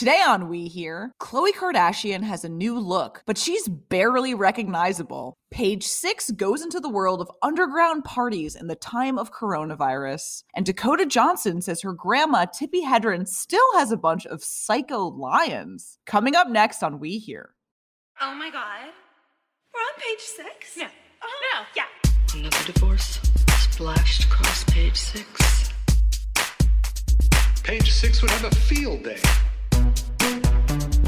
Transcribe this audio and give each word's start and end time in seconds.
Today 0.00 0.22
on 0.26 0.48
We 0.48 0.66
Hear, 0.66 1.12
Khloe 1.20 1.52
Kardashian 1.52 2.22
has 2.22 2.42
a 2.42 2.48
new 2.48 2.78
look, 2.78 3.22
but 3.26 3.36
she's 3.36 3.68
barely 3.68 4.32
recognizable. 4.32 5.34
Page 5.50 5.84
six 5.84 6.30
goes 6.30 6.62
into 6.62 6.80
the 6.80 6.88
world 6.88 7.20
of 7.20 7.30
underground 7.42 8.04
parties 8.04 8.56
in 8.56 8.66
the 8.66 8.76
time 8.76 9.18
of 9.18 9.30
coronavirus. 9.30 10.44
And 10.56 10.64
Dakota 10.64 11.04
Johnson 11.04 11.60
says 11.60 11.82
her 11.82 11.92
grandma, 11.92 12.46
Tippi 12.46 12.82
Hedren, 12.82 13.28
still 13.28 13.74
has 13.74 13.92
a 13.92 13.98
bunch 13.98 14.24
of 14.24 14.42
psycho 14.42 15.08
lions. 15.08 15.98
Coming 16.06 16.34
up 16.34 16.48
next 16.48 16.82
on 16.82 16.98
We 16.98 17.18
Hear. 17.18 17.50
Oh 18.22 18.34
my 18.34 18.48
god. 18.48 18.88
We're 19.74 19.80
on 19.80 19.98
page 19.98 20.20
six? 20.20 20.78
Yeah. 20.78 20.86
Uh-huh. 20.86 21.60
No. 21.60 21.66
Yeah. 21.76 22.40
Another 22.40 22.72
divorce 22.72 23.20
splashed 23.70 24.24
across 24.24 24.64
page 24.64 24.96
six. 24.96 25.72
Page 27.62 27.92
six 27.92 28.22
would 28.22 28.30
have 28.30 28.50
a 28.50 28.56
field 28.56 29.02
day. 29.02 29.20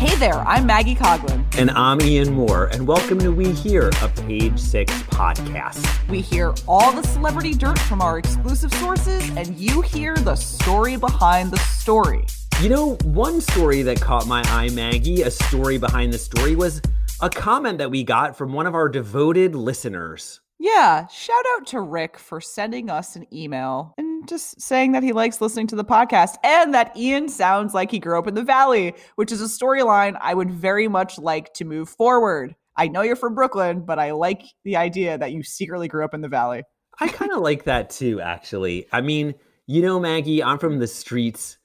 Hey 0.03 0.17
there, 0.17 0.41
I'm 0.41 0.67
Maggie 0.67 0.97
Coughlan. 0.97 1.45
And 1.57 1.71
I'm 1.71 2.01
Ian 2.01 2.35
Mohr, 2.35 2.69
and 2.73 2.89
welcome 2.89 3.21
to 3.21 3.31
We 3.31 3.53
Hear, 3.53 3.89
a 4.03 4.09
Page 4.09 4.59
Six 4.59 4.93
podcast. 5.05 5.87
We 6.09 6.21
hear 6.21 6.53
all 6.67 6.91
the 6.91 7.05
celebrity 7.05 7.55
dirt 7.55 7.79
from 7.79 8.03
our 8.03 8.19
exclusive 8.19 8.75
sources, 8.75 9.31
and 9.37 9.57
you 9.57 9.81
hear 9.81 10.17
the 10.17 10.35
story 10.35 10.97
behind 10.97 11.53
the 11.53 11.59
story. 11.59 12.27
You 12.61 12.69
know, 12.69 12.95
one 13.05 13.41
story 13.41 13.83
that 13.83 14.01
caught 14.01 14.27
my 14.27 14.43
eye, 14.47 14.71
Maggie, 14.71 15.23
a 15.23 15.31
story 15.31 15.79
behind 15.79 16.13
the 16.13 16.19
story, 16.19 16.57
was 16.57 16.83
a 17.21 17.31
comment 17.31 17.79
that 17.79 17.93
we 17.93 18.03
got 18.03 18.37
from 18.37 18.53
one 18.53 18.67
of 18.67 18.75
our 18.75 18.89
devoted 18.89 19.55
listeners. 19.55 20.41
Yeah, 20.59 21.07
shout 21.07 21.45
out 21.55 21.69
to 21.69 21.81
Rick 21.81 22.19
for 22.19 22.41
sending 22.41 22.91
us 22.91 23.15
an 23.15 23.33
email 23.33 23.95
and 23.97 24.12
just 24.27 24.61
saying 24.61 24.93
that 24.93 25.03
he 25.03 25.13
likes 25.13 25.41
listening 25.41 25.67
to 25.69 25.77
the 25.77 25.85
podcast 25.85 26.37
and 26.45 26.75
that 26.75 26.97
Ian 26.97 27.29
sounds 27.29 27.75
like 27.75 27.91
he 27.91 27.99
grew 27.99 28.19
up 28.19 28.27
in 28.27 28.35
the 28.35 28.43
Valley, 28.43 28.95
which 29.17 29.33
is 29.33 29.41
a 29.41 29.45
storyline 29.45 30.17
I 30.21 30.35
would 30.35 30.51
very 30.51 30.89
much 30.89 31.19
like 31.19 31.53
to 31.55 31.65
move 31.65 31.89
forward. 31.89 32.55
I 32.77 32.89
know 32.89 33.03
you're 33.03 33.17
from 33.17 33.35
Brooklyn, 33.35 33.85
but 33.85 33.99
I 33.99 34.13
like 34.13 34.45
the 34.65 34.77
idea 34.77 35.19
that 35.19 35.33
you 35.33 35.43
secretly 35.43 35.89
grew 35.89 36.05
up 36.05 36.15
in 36.15 36.21
the 36.21 36.29
Valley. 36.29 36.63
I 37.01 37.09
kind 37.09 37.33
of 37.33 37.41
like 37.41 37.65
that 37.65 37.91
too, 37.91 38.21
actually. 38.21 38.87
I 38.93 39.01
mean, 39.01 39.35
you 39.67 39.83
know, 39.83 40.01
Maggie, 40.01 40.43
I'm 40.43 40.59
from 40.59 40.79
the 40.79 40.87
streets 40.87 41.59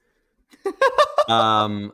um, 1.30 1.92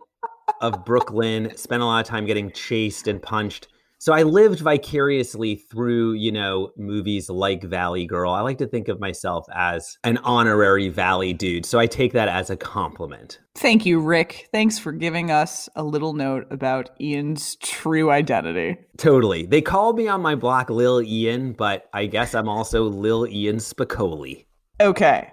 of 0.61 0.85
Brooklyn, 0.85 1.55
spent 1.57 1.81
a 1.81 1.85
lot 1.85 2.01
of 2.01 2.07
time 2.07 2.25
getting 2.25 2.51
chased 2.51 3.07
and 3.07 3.21
punched. 3.21 3.67
So 4.03 4.11
I 4.11 4.23
lived 4.23 4.59
vicariously 4.59 5.55
through, 5.55 6.15
you 6.15 6.29
know, 6.29 6.73
movies 6.75 7.29
like 7.29 7.63
Valley 7.63 8.05
Girl. 8.05 8.33
I 8.33 8.41
like 8.41 8.57
to 8.57 8.67
think 8.67 8.89
of 8.89 8.99
myself 8.99 9.45
as 9.55 9.97
an 10.03 10.17
honorary 10.25 10.89
Valley 10.89 11.31
dude. 11.31 11.65
So 11.65 11.79
I 11.79 11.87
take 11.87 12.11
that 12.11 12.27
as 12.27 12.49
a 12.49 12.57
compliment. 12.57 13.39
Thank 13.55 13.85
you, 13.85 14.01
Rick. 14.01 14.49
Thanks 14.51 14.77
for 14.77 14.91
giving 14.91 15.31
us 15.31 15.69
a 15.77 15.83
little 15.85 16.11
note 16.11 16.47
about 16.51 16.89
Ian's 16.99 17.55
true 17.61 18.11
identity. 18.11 18.75
Totally. 18.97 19.45
They 19.45 19.61
called 19.61 19.95
me 19.95 20.09
on 20.09 20.21
my 20.21 20.35
block 20.35 20.69
Lil 20.69 21.01
Ian, 21.01 21.53
but 21.53 21.85
I 21.93 22.07
guess 22.07 22.35
I'm 22.35 22.49
also 22.49 22.83
Lil 22.83 23.25
Ian 23.27 23.55
Spicoli. 23.55 24.43
Okay. 24.81 25.29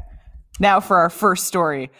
Now 0.60 0.78
for 0.78 0.98
our 0.98 1.10
first 1.10 1.48
story. 1.48 1.90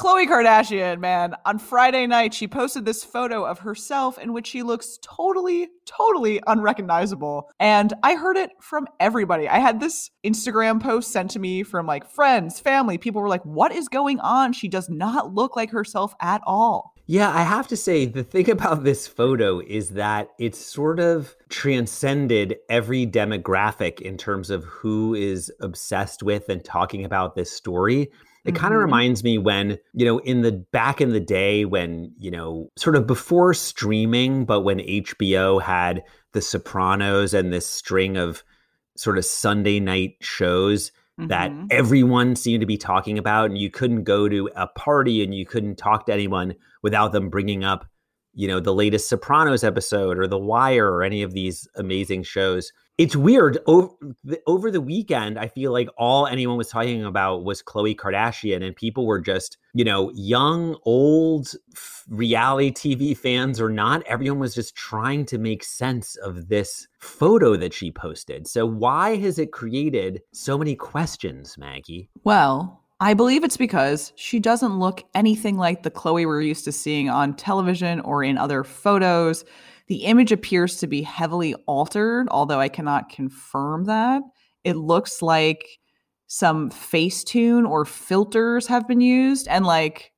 Khloe 0.00 0.26
Kardashian, 0.26 0.98
man, 0.98 1.34
on 1.44 1.58
Friday 1.58 2.06
night, 2.06 2.32
she 2.32 2.48
posted 2.48 2.86
this 2.86 3.04
photo 3.04 3.44
of 3.44 3.58
herself 3.58 4.16
in 4.16 4.32
which 4.32 4.46
she 4.46 4.62
looks 4.62 4.98
totally, 5.02 5.68
totally 5.84 6.40
unrecognizable. 6.46 7.50
And 7.60 7.92
I 8.02 8.14
heard 8.14 8.38
it 8.38 8.52
from 8.62 8.86
everybody. 8.98 9.46
I 9.46 9.58
had 9.58 9.78
this 9.78 10.10
Instagram 10.24 10.82
post 10.82 11.12
sent 11.12 11.32
to 11.32 11.38
me 11.38 11.62
from 11.64 11.84
like 11.84 12.10
friends, 12.10 12.60
family. 12.60 12.96
People 12.96 13.20
were 13.20 13.28
like, 13.28 13.44
What 13.44 13.72
is 13.72 13.88
going 13.88 14.20
on? 14.20 14.54
She 14.54 14.68
does 14.68 14.88
not 14.88 15.34
look 15.34 15.54
like 15.54 15.68
herself 15.68 16.14
at 16.18 16.40
all. 16.46 16.94
Yeah, 17.04 17.28
I 17.28 17.42
have 17.42 17.68
to 17.68 17.76
say, 17.76 18.06
the 18.06 18.24
thing 18.24 18.48
about 18.48 18.84
this 18.84 19.06
photo 19.06 19.60
is 19.60 19.90
that 19.90 20.30
it's 20.38 20.58
sort 20.58 20.98
of 20.98 21.36
transcended 21.50 22.56
every 22.70 23.06
demographic 23.06 24.00
in 24.00 24.16
terms 24.16 24.48
of 24.48 24.64
who 24.64 25.14
is 25.14 25.52
obsessed 25.60 26.22
with 26.22 26.48
and 26.48 26.64
talking 26.64 27.04
about 27.04 27.34
this 27.34 27.52
story. 27.52 28.10
It 28.44 28.54
kind 28.54 28.72
of 28.72 28.80
reminds 28.80 29.22
me 29.22 29.36
when, 29.38 29.78
you 29.92 30.04
know, 30.06 30.18
in 30.18 30.42
the 30.42 30.52
back 30.52 31.00
in 31.00 31.10
the 31.10 31.20
day 31.20 31.64
when, 31.64 32.12
you 32.18 32.30
know, 32.30 32.70
sort 32.76 32.96
of 32.96 33.06
before 33.06 33.52
streaming, 33.54 34.44
but 34.46 34.62
when 34.62 34.78
HBO 34.80 35.62
had 35.62 36.02
The 36.32 36.40
Sopranos 36.40 37.34
and 37.34 37.52
this 37.52 37.66
string 37.66 38.16
of 38.16 38.42
sort 38.96 39.18
of 39.18 39.24
Sunday 39.24 39.78
night 39.80 40.16
shows 40.20 40.90
that 41.18 41.50
Mhm. 41.50 41.66
everyone 41.70 42.34
seemed 42.34 42.62
to 42.62 42.66
be 42.66 42.78
talking 42.78 43.18
about 43.18 43.50
and 43.50 43.58
you 43.58 43.70
couldn't 43.70 44.04
go 44.04 44.26
to 44.26 44.48
a 44.56 44.66
party 44.68 45.22
and 45.22 45.34
you 45.34 45.44
couldn't 45.44 45.76
talk 45.76 46.06
to 46.06 46.12
anyone 46.14 46.54
without 46.82 47.12
them 47.12 47.28
bringing 47.28 47.62
up 47.62 47.84
you 48.34 48.48
know 48.48 48.60
the 48.60 48.74
latest 48.74 49.08
sopranos 49.08 49.64
episode 49.64 50.18
or 50.18 50.26
the 50.26 50.38
wire 50.38 50.90
or 50.90 51.02
any 51.02 51.22
of 51.22 51.32
these 51.32 51.68
amazing 51.76 52.22
shows. 52.22 52.72
It's 52.98 53.16
weird. 53.16 53.58
Over 53.66 54.70
the, 54.70 54.80
weekend 54.80 55.38
i 55.38 55.46
feel 55.46 55.72
like 55.72 55.88
all 55.98 56.26
anyone 56.26 56.56
was 56.56 56.68
talking 56.68 57.04
about 57.04 57.44
was 57.44 57.62
khloe 57.62 57.94
kardashian 57.94 58.64
and 58.64 58.74
people 58.74 59.06
were 59.06 59.20
just 59.20 59.58
you 59.74 59.84
know 59.84 60.10
young 60.14 60.76
old 60.84 61.52
reality 62.08 62.72
tv 62.72 63.16
fans 63.16 63.60
or 63.60 63.68
not 63.68 64.02
everyone 64.06 64.38
was 64.38 64.54
just 64.54 64.74
trying 64.74 65.26
to 65.26 65.38
make 65.38 65.62
sense 65.62 66.16
of 66.16 66.48
this 66.48 66.88
photo 66.98 67.56
that 67.56 67.72
she 67.72 67.90
posted. 67.90 68.46
So 68.46 68.66
why 68.66 69.16
has 69.16 69.38
it 69.38 69.52
created 69.52 70.22
so 70.32 70.58
many 70.58 70.74
questions 70.76 71.56
maggie? 71.58 72.10
Well, 72.24 72.84
I 73.02 73.14
believe 73.14 73.44
it's 73.44 73.56
because 73.56 74.12
she 74.16 74.38
doesn't 74.38 74.78
look 74.78 75.02
anything 75.14 75.56
like 75.56 75.82
the 75.82 75.90
Khloe 75.90 76.26
we're 76.26 76.42
used 76.42 76.66
to 76.66 76.72
seeing 76.72 77.08
on 77.08 77.34
television 77.34 78.00
or 78.00 78.22
in 78.22 78.36
other 78.36 78.62
photos. 78.62 79.42
The 79.86 80.04
image 80.04 80.32
appears 80.32 80.76
to 80.76 80.86
be 80.86 81.00
heavily 81.00 81.54
altered, 81.66 82.28
although 82.30 82.60
I 82.60 82.68
cannot 82.68 83.08
confirm 83.08 83.86
that. 83.86 84.20
It 84.64 84.76
looks 84.76 85.22
like 85.22 85.66
some 86.26 86.70
Facetune 86.70 87.66
or 87.66 87.86
filters 87.86 88.66
have 88.66 88.86
been 88.86 89.00
used. 89.00 89.48
And 89.48 89.64
like 89.64 90.12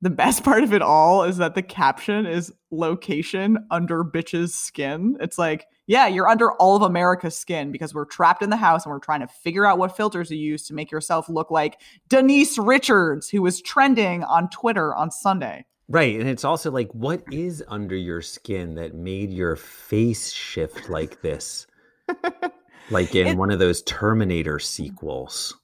the 0.00 0.10
best 0.10 0.42
part 0.44 0.64
of 0.64 0.72
it 0.72 0.80
all 0.80 1.24
is 1.24 1.36
that 1.36 1.54
the 1.54 1.62
caption 1.62 2.24
is 2.24 2.50
location 2.70 3.58
under 3.70 4.02
bitch's 4.02 4.54
skin. 4.54 5.18
It's 5.20 5.36
like, 5.36 5.66
yeah, 5.86 6.06
you're 6.06 6.28
under 6.28 6.52
all 6.52 6.76
of 6.76 6.82
America's 6.82 7.36
skin 7.36 7.72
because 7.72 7.92
we're 7.94 8.04
trapped 8.04 8.42
in 8.42 8.50
the 8.50 8.56
house 8.56 8.84
and 8.84 8.92
we're 8.92 9.00
trying 9.00 9.20
to 9.20 9.26
figure 9.26 9.66
out 9.66 9.78
what 9.78 9.96
filters 9.96 10.28
to 10.28 10.36
use 10.36 10.66
to 10.66 10.74
make 10.74 10.90
yourself 10.90 11.28
look 11.28 11.50
like 11.50 11.80
Denise 12.08 12.56
Richards, 12.58 13.28
who 13.28 13.42
was 13.42 13.60
trending 13.60 14.22
on 14.24 14.48
Twitter 14.50 14.94
on 14.94 15.10
Sunday. 15.10 15.64
Right. 15.88 16.18
And 16.18 16.28
it's 16.28 16.44
also 16.44 16.70
like, 16.70 16.90
what 16.92 17.22
is 17.32 17.62
under 17.68 17.96
your 17.96 18.22
skin 18.22 18.74
that 18.76 18.94
made 18.94 19.32
your 19.32 19.56
face 19.56 20.32
shift 20.32 20.88
like 20.88 21.20
this? 21.20 21.66
like 22.90 23.14
in 23.14 23.26
It- 23.26 23.36
one 23.36 23.50
of 23.50 23.58
those 23.58 23.82
Terminator 23.82 24.58
sequels. 24.58 25.56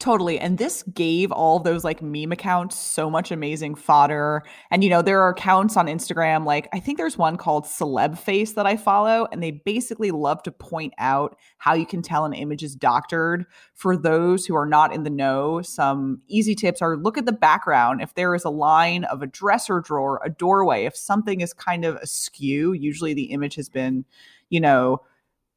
Totally. 0.00 0.38
And 0.40 0.56
this 0.56 0.82
gave 0.94 1.30
all 1.30 1.58
those 1.58 1.84
like 1.84 2.00
meme 2.00 2.32
accounts 2.32 2.74
so 2.74 3.10
much 3.10 3.30
amazing 3.30 3.74
fodder. 3.74 4.42
And, 4.70 4.82
you 4.82 4.88
know, 4.88 5.02
there 5.02 5.20
are 5.20 5.28
accounts 5.28 5.76
on 5.76 5.88
Instagram, 5.88 6.46
like 6.46 6.70
I 6.72 6.80
think 6.80 6.96
there's 6.96 7.18
one 7.18 7.36
called 7.36 7.66
Celeb 7.66 8.18
Face 8.18 8.54
that 8.54 8.64
I 8.64 8.78
follow, 8.78 9.28
and 9.30 9.42
they 9.42 9.50
basically 9.50 10.10
love 10.10 10.42
to 10.44 10.52
point 10.52 10.94
out 10.96 11.36
how 11.58 11.74
you 11.74 11.84
can 11.84 12.00
tell 12.00 12.24
an 12.24 12.32
image 12.32 12.62
is 12.62 12.74
doctored. 12.74 13.44
For 13.74 13.94
those 13.94 14.46
who 14.46 14.56
are 14.56 14.64
not 14.64 14.94
in 14.94 15.02
the 15.02 15.10
know, 15.10 15.60
some 15.60 16.22
easy 16.28 16.54
tips 16.54 16.80
are 16.80 16.96
look 16.96 17.18
at 17.18 17.26
the 17.26 17.32
background. 17.32 18.00
If 18.00 18.14
there 18.14 18.34
is 18.34 18.46
a 18.46 18.50
line 18.50 19.04
of 19.04 19.20
a 19.20 19.26
dresser 19.26 19.80
drawer, 19.80 20.18
a 20.24 20.30
doorway, 20.30 20.86
if 20.86 20.96
something 20.96 21.42
is 21.42 21.52
kind 21.52 21.84
of 21.84 21.96
askew, 21.96 22.72
usually 22.72 23.12
the 23.12 23.24
image 23.24 23.56
has 23.56 23.68
been, 23.68 24.06
you 24.48 24.60
know, 24.60 25.02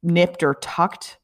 nipped 0.02 0.42
or 0.42 0.56
tucked 0.56 1.16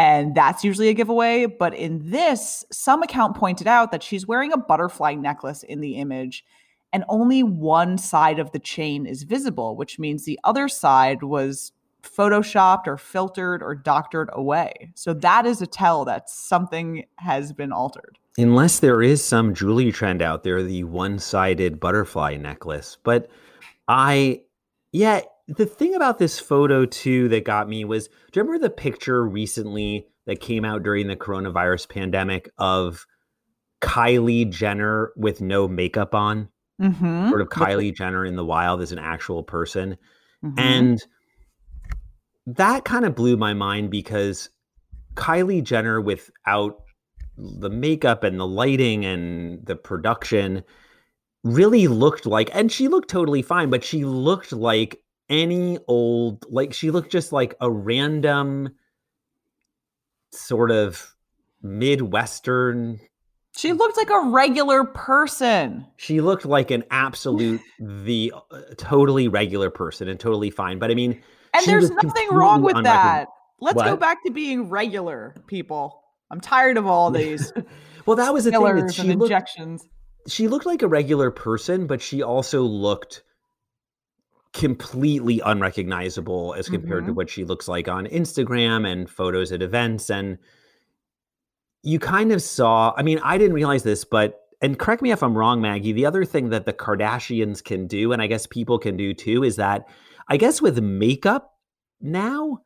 and 0.00 0.34
that's 0.34 0.64
usually 0.64 0.88
a 0.88 0.94
giveaway. 0.94 1.44
But 1.44 1.74
in 1.74 2.10
this, 2.10 2.64
some 2.72 3.02
account 3.02 3.36
pointed 3.36 3.66
out 3.66 3.92
that 3.92 4.02
she's 4.02 4.26
wearing 4.26 4.50
a 4.50 4.56
butterfly 4.56 5.12
necklace 5.14 5.62
in 5.62 5.82
the 5.82 5.96
image, 5.96 6.42
and 6.90 7.04
only 7.10 7.42
one 7.42 7.98
side 7.98 8.38
of 8.38 8.50
the 8.52 8.58
chain 8.58 9.04
is 9.04 9.24
visible, 9.24 9.76
which 9.76 9.98
means 9.98 10.24
the 10.24 10.40
other 10.42 10.68
side 10.68 11.22
was 11.22 11.72
photoshopped 12.02 12.86
or 12.86 12.96
filtered 12.96 13.62
or 13.62 13.74
doctored 13.74 14.30
away. 14.32 14.72
So 14.94 15.12
that 15.12 15.44
is 15.44 15.60
a 15.60 15.66
tell 15.66 16.06
that 16.06 16.30
something 16.30 17.04
has 17.16 17.52
been 17.52 17.70
altered. 17.70 18.16
Unless 18.38 18.80
there 18.80 19.02
is 19.02 19.22
some 19.22 19.52
jewelry 19.52 19.92
trend 19.92 20.22
out 20.22 20.44
there, 20.44 20.62
the 20.62 20.84
one 20.84 21.18
sided 21.18 21.78
butterfly 21.78 22.36
necklace. 22.36 22.96
But 23.04 23.28
I, 23.86 24.40
yeah, 24.92 25.20
the 25.56 25.66
thing 25.66 25.94
about 25.94 26.18
this 26.18 26.38
photo 26.38 26.86
too 26.86 27.28
that 27.28 27.44
got 27.44 27.68
me 27.68 27.84
was 27.84 28.06
do 28.06 28.14
you 28.40 28.42
remember 28.42 28.66
the 28.66 28.70
picture 28.70 29.26
recently 29.26 30.06
that 30.26 30.40
came 30.40 30.64
out 30.64 30.82
during 30.82 31.08
the 31.08 31.16
coronavirus 31.16 31.88
pandemic 31.88 32.50
of 32.56 33.04
Kylie 33.80 34.48
Jenner 34.48 35.12
with 35.16 35.40
no 35.40 35.66
makeup 35.66 36.14
on? 36.14 36.48
Mm-hmm. 36.80 37.28
Sort 37.28 37.40
of 37.40 37.48
Kylie 37.48 37.94
Jenner 37.94 38.24
in 38.24 38.36
the 38.36 38.44
wild 38.44 38.80
as 38.80 38.92
an 38.92 38.98
actual 38.98 39.42
person. 39.42 39.98
Mm-hmm. 40.44 40.58
And 40.58 41.06
that 42.46 42.84
kind 42.84 43.04
of 43.04 43.14
blew 43.14 43.36
my 43.36 43.52
mind 43.52 43.90
because 43.90 44.50
Kylie 45.14 45.64
Jenner, 45.64 46.00
without 46.00 46.82
the 47.36 47.70
makeup 47.70 48.22
and 48.22 48.38
the 48.38 48.46
lighting 48.46 49.04
and 49.04 49.66
the 49.66 49.76
production, 49.76 50.62
really 51.42 51.88
looked 51.88 52.24
like, 52.24 52.50
and 52.54 52.70
she 52.70 52.88
looked 52.88 53.10
totally 53.10 53.42
fine, 53.42 53.68
but 53.68 53.84
she 53.84 54.04
looked 54.04 54.52
like 54.52 55.02
any 55.30 55.78
old, 55.86 56.44
like 56.50 56.74
she 56.74 56.90
looked 56.90 57.12
just 57.12 57.32
like 57.32 57.54
a 57.60 57.70
random 57.70 58.70
sort 60.32 60.70
of 60.70 61.14
Midwestern. 61.62 63.00
She 63.56 63.72
looked 63.72 63.96
like 63.96 64.10
a 64.10 64.28
regular 64.28 64.84
person. 64.84 65.86
She 65.96 66.20
looked 66.20 66.44
like 66.44 66.70
an 66.70 66.84
absolute, 66.90 67.60
the 67.78 68.32
uh, 68.50 68.60
totally 68.76 69.28
regular 69.28 69.70
person 69.70 70.08
and 70.08 70.18
totally 70.18 70.50
fine. 70.50 70.78
But 70.78 70.90
I 70.90 70.94
mean, 70.94 71.22
And 71.54 71.66
there's 71.66 71.90
nothing 71.90 72.28
wrong 72.30 72.62
with 72.62 72.82
that. 72.84 73.28
Let's 73.60 73.82
go 73.82 73.96
back 73.96 74.24
to 74.24 74.30
being 74.30 74.68
regular 74.68 75.34
people. 75.46 76.02
I'm 76.30 76.40
tired 76.40 76.76
of 76.76 76.86
all 76.86 77.10
these 77.10 77.52
well, 78.06 78.16
that 78.16 78.32
was 78.32 78.44
the 78.44 78.52
thing. 78.52 78.62
That 78.62 78.94
she 78.94 79.12
looked, 79.12 79.22
injections. 79.30 79.84
she 80.28 80.48
looked 80.48 80.64
like 80.64 80.82
a 80.82 80.88
regular 80.88 81.30
person, 81.30 81.86
but 81.86 82.00
she 82.00 82.22
also 82.22 82.62
looked 82.62 83.22
completely 84.52 85.40
unrecognizable 85.44 86.54
as 86.58 86.68
compared 86.68 87.06
to 87.06 87.12
Mhm. 87.12 87.16
what 87.16 87.30
she 87.30 87.44
looks 87.44 87.68
like 87.68 87.88
on 87.88 88.06
Instagram 88.06 88.86
and 88.90 89.08
photos 89.08 89.52
at 89.52 89.62
events. 89.62 90.10
And 90.10 90.38
you 91.82 91.98
kind 91.98 92.32
of 92.32 92.42
saw, 92.42 92.92
I 92.96 93.02
mean, 93.02 93.20
I 93.22 93.38
didn't 93.38 93.54
realize 93.54 93.84
this, 93.84 94.04
but, 94.04 94.40
and 94.60 94.78
correct 94.78 95.02
me 95.02 95.12
if 95.12 95.22
I'm 95.22 95.36
wrong, 95.38 95.60
Maggie, 95.60 95.92
the 95.92 96.04
other 96.04 96.24
thing 96.24 96.50
that 96.50 96.66
the 96.66 96.72
Kardashians 96.72 97.62
can 97.64 97.86
do, 97.86 98.12
and 98.12 98.20
I 98.20 98.26
guess 98.26 98.46
people 98.46 98.78
can 98.78 98.96
do 98.96 99.14
too, 99.14 99.44
is 99.44 99.56
that 99.56 99.86
I 100.28 100.36
guess 100.36 100.60
with 100.60 100.80
makeup 100.82 101.52
now, 102.00 102.60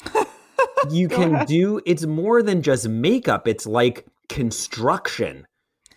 you 0.90 1.08
can 1.08 1.34
ahead. 1.34 1.48
do 1.48 1.80
it's 1.86 2.04
more 2.06 2.42
than 2.42 2.62
just 2.62 2.86
makeup 2.88 3.48
it's 3.48 3.66
like 3.66 4.06
construction 4.28 5.46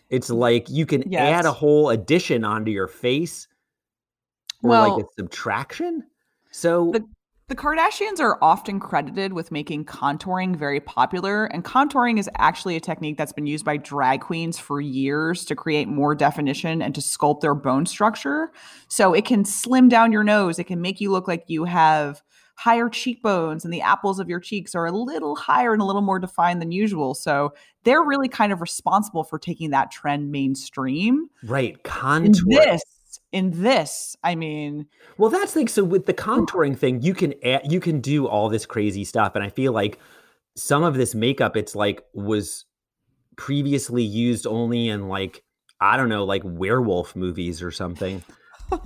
it's 0.09 0.30
like 0.30 0.69
you 0.69 0.85
can 0.85 1.13
add 1.13 1.45
a 1.45 1.51
whole 1.51 1.89
addition 1.89 2.44
onto 2.45 2.71
your 2.71 2.88
face 2.88 3.47
or 4.63 4.69
like 4.71 4.89
Well, 4.91 5.01
a 5.01 5.21
subtraction 5.21 6.03
so 6.51 6.91
the 6.91 7.06
the 7.50 7.56
Kardashians 7.56 8.19
are 8.19 8.38
often 8.44 8.79
credited 8.79 9.33
with 9.33 9.51
making 9.51 9.85
contouring 9.85 10.56
very 10.56 10.79
popular, 10.79 11.45
and 11.45 11.65
contouring 11.65 12.19
is 12.19 12.29
actually 12.38 12.75
a 12.75 12.79
technique 12.79 13.17
that's 13.17 13.33
been 13.33 13.47
used 13.47 13.65
by 13.65 13.75
drag 13.75 14.21
queens 14.21 14.59
for 14.59 14.79
years 14.79 15.44
to 15.45 15.56
create 15.56 15.88
more 15.88 16.13
definition 16.13 16.79
and 16.79 16.94
to 16.94 17.01
sculpt 17.01 17.41
their 17.41 17.56
bone 17.56 17.88
structure. 17.88 18.51
So 18.88 19.15
it 19.15 19.25
can 19.25 19.45
slim 19.45 19.89
down 19.89 20.11
your 20.11 20.23
nose, 20.23 20.59
it 20.59 20.65
can 20.65 20.79
make 20.79 21.01
you 21.01 21.09
look 21.11 21.27
like 21.27 21.45
you 21.47 21.63
have 21.63 22.21
higher 22.53 22.88
cheekbones, 22.88 23.65
and 23.65 23.73
the 23.73 23.81
apples 23.81 24.19
of 24.19 24.29
your 24.29 24.39
cheeks 24.39 24.75
are 24.75 24.85
a 24.85 24.91
little 24.91 25.35
higher 25.35 25.73
and 25.73 25.81
a 25.81 25.85
little 25.85 26.03
more 26.03 26.19
defined 26.19 26.61
than 26.61 26.71
usual. 26.71 27.15
So 27.15 27.56
they're 27.83 28.03
really 28.03 28.29
kind 28.29 28.53
of 28.53 28.61
responsible 28.61 29.23
for 29.23 29.39
taking 29.39 29.71
that 29.71 29.89
trend 29.89 30.31
mainstream. 30.31 31.29
right 31.44 31.81
contour 31.83 32.44
this, 32.47 32.83
in 33.31 33.61
this, 33.61 34.15
I 34.23 34.35
mean, 34.35 34.88
well 35.17 35.29
that's 35.29 35.56
like 35.56 35.69
so 35.69 35.83
with 35.83 36.06
the 36.06 36.13
hmm. 36.13 36.19
contouring 36.19 36.77
thing 36.77 37.01
you 37.01 37.13
can 37.13 37.33
add, 37.44 37.71
you 37.71 37.79
can 37.79 38.01
do 38.01 38.27
all 38.27 38.50
this 38.50 38.65
crazy 38.65 39.03
stuff 39.03 39.35
and 39.35 39.44
i 39.44 39.50
feel 39.50 39.71
like 39.73 40.00
some 40.56 40.83
of 40.83 40.95
this 40.95 41.15
makeup 41.15 41.56
it's 41.56 41.75
like 41.75 42.03
was 42.13 42.65
previously 43.38 44.03
used 44.03 44.45
only 44.45 44.89
in 44.89 45.07
like 45.07 45.44
i 45.79 45.95
don't 45.95 46.09
know 46.09 46.25
like 46.25 46.41
werewolf 46.45 47.15
movies 47.15 47.61
or 47.61 47.71
something. 47.71 48.23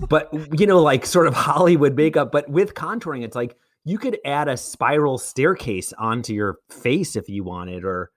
But 0.08 0.30
you 0.60 0.68
know 0.68 0.82
like 0.82 1.06
sort 1.06 1.28
of 1.28 1.34
hollywood 1.48 1.96
makeup 1.96 2.32
but 2.32 2.48
with 2.50 2.74
contouring 2.74 3.24
it's 3.24 3.36
like 3.36 3.58
you 3.86 3.98
could 3.98 4.18
add 4.26 4.48
a 4.48 4.56
spiral 4.56 5.18
staircase 5.18 5.94
onto 5.94 6.34
your 6.34 6.60
face 6.70 7.16
if 7.16 7.28
you 7.28 7.44
wanted 7.44 7.84
or 7.84 8.12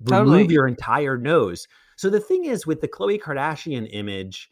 remove 0.00 0.26
Totally. 0.26 0.54
your 0.54 0.66
entire 0.66 1.16
nose. 1.16 1.66
So 1.96 2.10
the 2.10 2.20
thing 2.20 2.44
is 2.44 2.66
with 2.66 2.80
the 2.80 2.88
Khloe 2.88 3.20
kardashian 3.20 3.88
image 3.90 4.50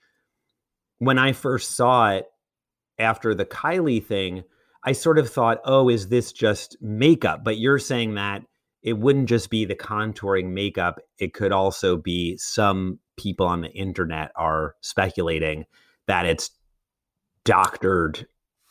when 1.00 1.19
i 1.19 1.32
first 1.32 1.73
saw 1.76 2.12
it 2.12 2.26
after 2.99 3.35
the 3.35 3.44
kylie 3.44 4.02
thing 4.02 4.44
i 4.85 4.93
sort 4.93 5.19
of 5.19 5.29
thought 5.29 5.61
oh 5.64 5.88
is 5.88 6.08
this 6.08 6.32
just 6.32 6.76
makeup? 6.81 7.43
But 7.44 7.58
you're 7.58 7.79
saying 7.79 8.14
that 8.14 8.43
it 8.82 8.94
wouldn't 8.94 9.29
just 9.29 9.50
be 9.50 9.64
the 9.67 9.75
contouring 9.75 10.52
makeup 10.52 11.00
it 11.19 11.35
could 11.35 11.52
also 11.52 11.97
be 11.97 12.37
some 12.38 12.99
people 13.19 13.47
on 13.47 13.61
the 13.61 13.70
internet 13.73 14.32
are 14.37 14.75
speculating 14.81 15.67
that 16.06 16.25
it's 16.25 16.50
doctored. 17.44 18.26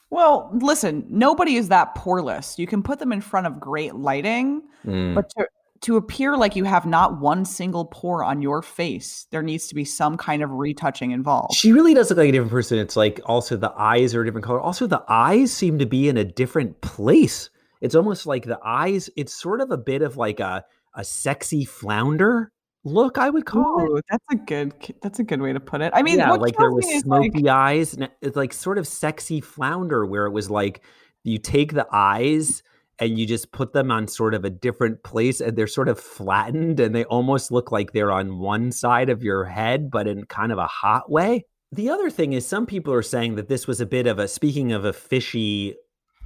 Well, 0.09 0.49
listen, 0.53 1.05
nobody 1.07 1.55
is 1.55 1.67
that 1.69 1.93
poreless. 1.95 2.57
You 2.57 2.65
can 2.65 2.81
put 2.81 2.97
them 2.97 3.13
in 3.13 3.21
front 3.21 3.45
of 3.45 3.59
great 3.59 3.93
lighting, 3.95 4.63
Mm, 4.85 5.13
but 5.13 5.29
to, 5.31 5.47
to 5.81 5.97
appear 5.97 6.35
like 6.35 6.55
you 6.55 6.63
have 6.63 6.85
not 6.85 7.19
one 7.19 7.45
single 7.45 7.85
pore 7.85 8.23
on 8.23 8.41
your 8.41 8.61
face, 8.61 9.27
there 9.31 9.41
needs 9.41 9.67
to 9.67 9.75
be 9.75 9.85
some 9.85 10.17
kind 10.17 10.43
of 10.43 10.51
retouching 10.51 11.11
involved. 11.11 11.53
she 11.53 11.71
really 11.71 11.93
does 11.93 12.09
look 12.09 12.17
like 12.17 12.29
a 12.29 12.31
different 12.31 12.51
person 12.51 12.77
it's 12.77 12.95
like 12.95 13.19
also 13.25 13.55
the 13.55 13.73
eyes 13.77 14.13
are 14.13 14.21
a 14.21 14.25
different 14.25 14.45
color 14.45 14.59
also 14.59 14.87
the 14.87 15.03
eyes 15.07 15.51
seem 15.51 15.79
to 15.79 15.85
be 15.85 16.09
in 16.09 16.17
a 16.17 16.23
different 16.23 16.79
place 16.81 17.49
it's 17.81 17.95
almost 17.95 18.25
like 18.25 18.45
the 18.45 18.59
eyes 18.63 19.09
it's 19.15 19.33
sort 19.33 19.61
of 19.61 19.71
a 19.71 19.77
bit 19.77 20.01
of 20.01 20.17
like 20.17 20.39
a 20.39 20.63
a 20.95 21.03
sexy 21.03 21.65
flounder 21.65 22.51
look 22.83 23.17
i 23.17 23.29
would 23.29 23.45
call 23.45 23.97
it 23.97 24.05
that's 24.09 24.25
a 24.31 24.35
good 24.35 24.73
that's 25.01 25.19
a 25.19 25.23
good 25.23 25.41
way 25.41 25.53
to 25.53 25.59
put 25.59 25.81
it. 25.81 25.91
I 25.95 26.01
mean, 26.01 26.17
yeah, 26.19 26.29
what 26.29 26.41
like 26.41 26.57
there 26.57 26.71
was 26.71 26.87
smoky 27.01 27.43
like, 27.43 27.53
eyes. 27.53 27.93
And 27.93 28.09
it's 28.21 28.35
like 28.35 28.53
sort 28.53 28.77
of 28.77 28.87
sexy 28.87 29.41
flounder, 29.41 30.05
where 30.05 30.25
it 30.25 30.31
was 30.31 30.49
like 30.49 30.81
you 31.23 31.37
take 31.37 31.73
the 31.73 31.87
eyes 31.91 32.63
and 32.99 33.17
you 33.17 33.25
just 33.25 33.51
put 33.51 33.73
them 33.73 33.91
on 33.91 34.07
sort 34.07 34.33
of 34.33 34.43
a 34.45 34.49
different 34.49 35.03
place, 35.03 35.39
and 35.41 35.57
they're 35.57 35.67
sort 35.67 35.87
of 35.89 35.99
flattened, 35.99 36.79
and 36.79 36.93
they 36.93 37.05
almost 37.05 37.51
look 37.51 37.71
like 37.71 37.93
they're 37.93 38.11
on 38.11 38.39
one 38.39 38.71
side 38.71 39.09
of 39.09 39.23
your 39.23 39.45
head, 39.45 39.89
but 39.89 40.07
in 40.07 40.25
kind 40.25 40.51
of 40.51 40.57
a 40.57 40.67
hot 40.67 41.09
way. 41.09 41.45
The 41.71 41.89
other 41.89 42.09
thing 42.09 42.33
is, 42.33 42.45
some 42.47 42.65
people 42.65 42.93
are 42.93 43.01
saying 43.03 43.35
that 43.35 43.47
this 43.47 43.67
was 43.67 43.79
a 43.79 43.85
bit 43.85 44.07
of 44.07 44.19
a 44.19 44.27
speaking 44.27 44.71
of 44.71 44.85
a 44.85 44.93
fishy 44.93 45.75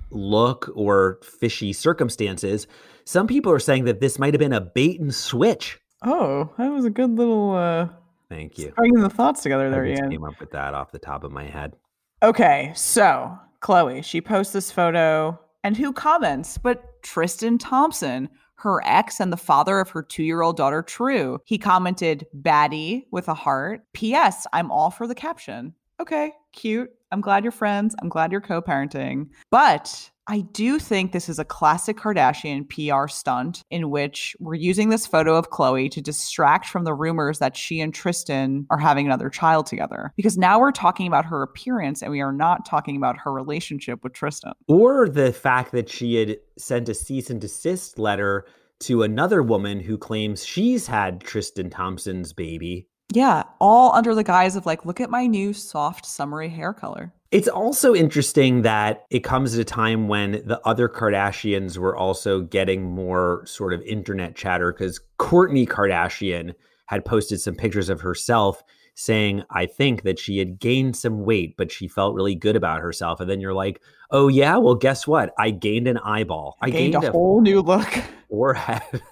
look 0.09 0.69
or 0.75 1.19
fishy 1.21 1.73
circumstances. 1.73 2.67
Some 3.05 3.27
people 3.27 3.51
are 3.51 3.59
saying 3.59 3.85
that 3.85 3.99
this 3.99 4.17
might 4.17 4.33
have 4.33 4.39
been 4.39 4.53
a 4.53 4.61
bait 4.61 4.99
and 4.99 5.13
switch. 5.13 5.79
oh, 6.05 6.49
that 6.57 6.71
was 6.71 6.85
a 6.85 6.89
good 6.89 7.11
little 7.11 7.51
uh 7.55 7.87
Thank 8.29 8.57
you. 8.57 8.71
bringing 8.75 9.01
the 9.01 9.09
thoughts 9.09 9.43
together 9.43 9.69
there, 9.69 9.85
Ian. 9.85 10.09
came 10.09 10.23
up 10.23 10.39
with 10.39 10.51
that 10.51 10.73
off 10.73 10.91
the 10.91 10.99
top 10.99 11.23
of 11.23 11.31
my 11.31 11.43
head. 11.45 11.73
Okay, 12.21 12.71
so 12.75 13.37
Khloe, 13.61 14.03
she 14.03 14.21
posts 14.21 14.53
this 14.53 14.71
photo, 14.71 15.37
and 15.63 15.77
who 15.77 15.93
comments 15.93 16.57
but 16.57 17.01
Tristan 17.03 17.57
Thompson, 17.57 18.29
her 18.55 18.81
ex 18.85 19.19
and 19.19 19.31
the 19.31 19.37
father 19.37 19.79
of 19.79 19.89
her 19.89 20.03
two 20.03 20.23
year 20.23 20.41
old 20.41 20.57
daughter, 20.57 20.81
True. 20.81 21.39
He 21.45 21.57
commented, 21.57 22.25
baddie 22.41 23.03
with 23.11 23.27
a 23.27 23.33
heart. 23.33 23.81
P.S. 23.93 24.47
I'm 24.53 24.71
all 24.71 24.89
for 24.89 25.07
the 25.07 25.15
caption. 25.15 25.73
Okay, 25.99 26.33
cute. 26.53 26.89
I'm 27.11 27.21
glad 27.21 27.43
you're 27.43 27.51
friends. 27.51 27.95
I'm 28.01 28.09
glad 28.09 28.31
you're 28.31 28.41
co 28.41 28.61
parenting. 28.61 29.29
But 29.51 30.09
I 30.27 30.41
do 30.41 30.79
think 30.79 31.11
this 31.11 31.27
is 31.27 31.37
a 31.37 31.45
classic 31.45 31.97
Kardashian 31.97 32.69
PR 32.69 33.09
stunt 33.09 33.63
in 33.69 33.89
which 33.89 34.35
we're 34.39 34.53
using 34.53 34.89
this 34.89 35.05
photo 35.05 35.35
of 35.35 35.49
Khloe 35.49 35.91
to 35.91 36.01
distract 36.01 36.67
from 36.67 36.85
the 36.85 36.93
rumors 36.93 37.39
that 37.39 37.57
she 37.57 37.81
and 37.81 37.93
Tristan 37.93 38.65
are 38.69 38.77
having 38.77 39.05
another 39.05 39.29
child 39.29 39.65
together. 39.65 40.13
Because 40.15 40.37
now 40.37 40.59
we're 40.59 40.71
talking 40.71 41.07
about 41.07 41.25
her 41.25 41.41
appearance 41.41 42.01
and 42.01 42.11
we 42.11 42.21
are 42.21 42.31
not 42.31 42.65
talking 42.65 42.95
about 42.95 43.17
her 43.17 43.33
relationship 43.33 44.01
with 44.03 44.13
Tristan. 44.13 44.53
or 44.67 45.09
the 45.09 45.33
fact 45.33 45.71
that 45.73 45.89
she 45.89 46.15
had 46.15 46.37
sent 46.57 46.87
a 46.87 46.93
cease 46.93 47.29
and 47.29 47.41
desist 47.41 47.99
letter 47.99 48.45
to 48.79 49.03
another 49.03 49.43
woman 49.43 49.79
who 49.79 49.97
claims 49.97 50.45
she's 50.45 50.87
had 50.87 51.21
Tristan 51.21 51.69
Thompson's 51.69 52.33
baby. 52.33 52.87
Yeah, 53.11 53.43
all 53.59 53.93
under 53.93 54.15
the 54.15 54.23
guise 54.23 54.55
of 54.55 54.65
like, 54.65 54.85
look 54.85 54.99
at 54.99 55.09
my 55.09 55.27
new 55.27 55.53
soft 55.53 56.05
summery 56.05 56.49
hair 56.49 56.73
color. 56.73 57.13
It's 57.33 57.47
also 57.47 57.95
interesting 57.95 58.61
that 58.61 59.07
it 59.09 59.21
comes 59.21 59.55
at 59.55 59.59
a 59.59 59.65
time 59.65 60.07
when 60.07 60.43
the 60.45 60.61
other 60.65 60.87
Kardashians 60.87 61.79
were 61.79 61.97
also 61.97 62.41
getting 62.41 62.83
more 62.83 63.43
sort 63.47 63.73
of 63.73 63.81
internet 63.81 64.35
chatter 64.35 64.71
because 64.71 65.01
Kourtney 65.17 65.67
Kardashian 65.67 66.53
had 66.85 67.05
posted 67.05 67.41
some 67.41 67.55
pictures 67.55 67.89
of 67.89 68.01
herself 68.01 68.63
saying, 68.95 69.43
I 69.49 69.65
think 69.65 70.03
that 70.03 70.19
she 70.19 70.37
had 70.37 70.59
gained 70.59 70.95
some 70.95 71.23
weight, 71.23 71.55
but 71.57 71.71
she 71.71 71.87
felt 71.87 72.15
really 72.15 72.35
good 72.35 72.55
about 72.55 72.81
herself. 72.81 73.19
And 73.19 73.29
then 73.29 73.41
you're 73.41 73.53
like, 73.53 73.81
oh, 74.11 74.27
yeah, 74.27 74.57
well, 74.57 74.75
guess 74.75 75.07
what? 75.07 75.33
I 75.39 75.49
gained 75.49 75.87
an 75.87 75.97
eyeball. 75.99 76.57
I 76.61 76.69
Gained, 76.69 76.93
gained, 76.93 77.05
a 77.05 77.11
whole 77.11 77.41
new 77.41 77.61
look. 77.61 77.87
forehead. 78.29 78.81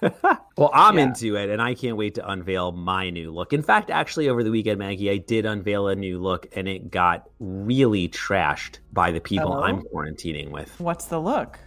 well, 0.56 0.70
I'm 0.72 0.98
Yeah. 0.98 1.04
into 1.04 1.36
it, 1.36 1.48
and 1.50 1.60
I 1.62 1.74
can't 1.74 1.96
wait 1.96 2.14
to 2.16 2.28
unveil 2.28 2.72
my 2.72 3.10
new 3.10 3.30
look. 3.32 3.52
In 3.52 3.62
fact, 3.62 3.90
actually, 3.90 4.28
over 4.28 4.42
the 4.42 4.50
weekend, 4.50 4.78
Maggie, 4.78 5.10
I 5.10 5.18
did 5.18 5.46
unveil 5.46 5.88
a 5.88 5.94
new 5.96 6.20
look, 6.20 6.46
and 6.56 6.66
it 6.68 6.90
got 6.90 7.28
really 7.40 8.08
trashed 8.08 8.78
by 8.92 9.10
the 9.12 9.20
people 9.20 9.52
Oh? 9.52 9.62
I'm 9.62 9.82
quarantining 9.82 10.50
with. 10.50 10.78
What's 10.80 11.06
the 11.06 11.20
look? 11.20 11.58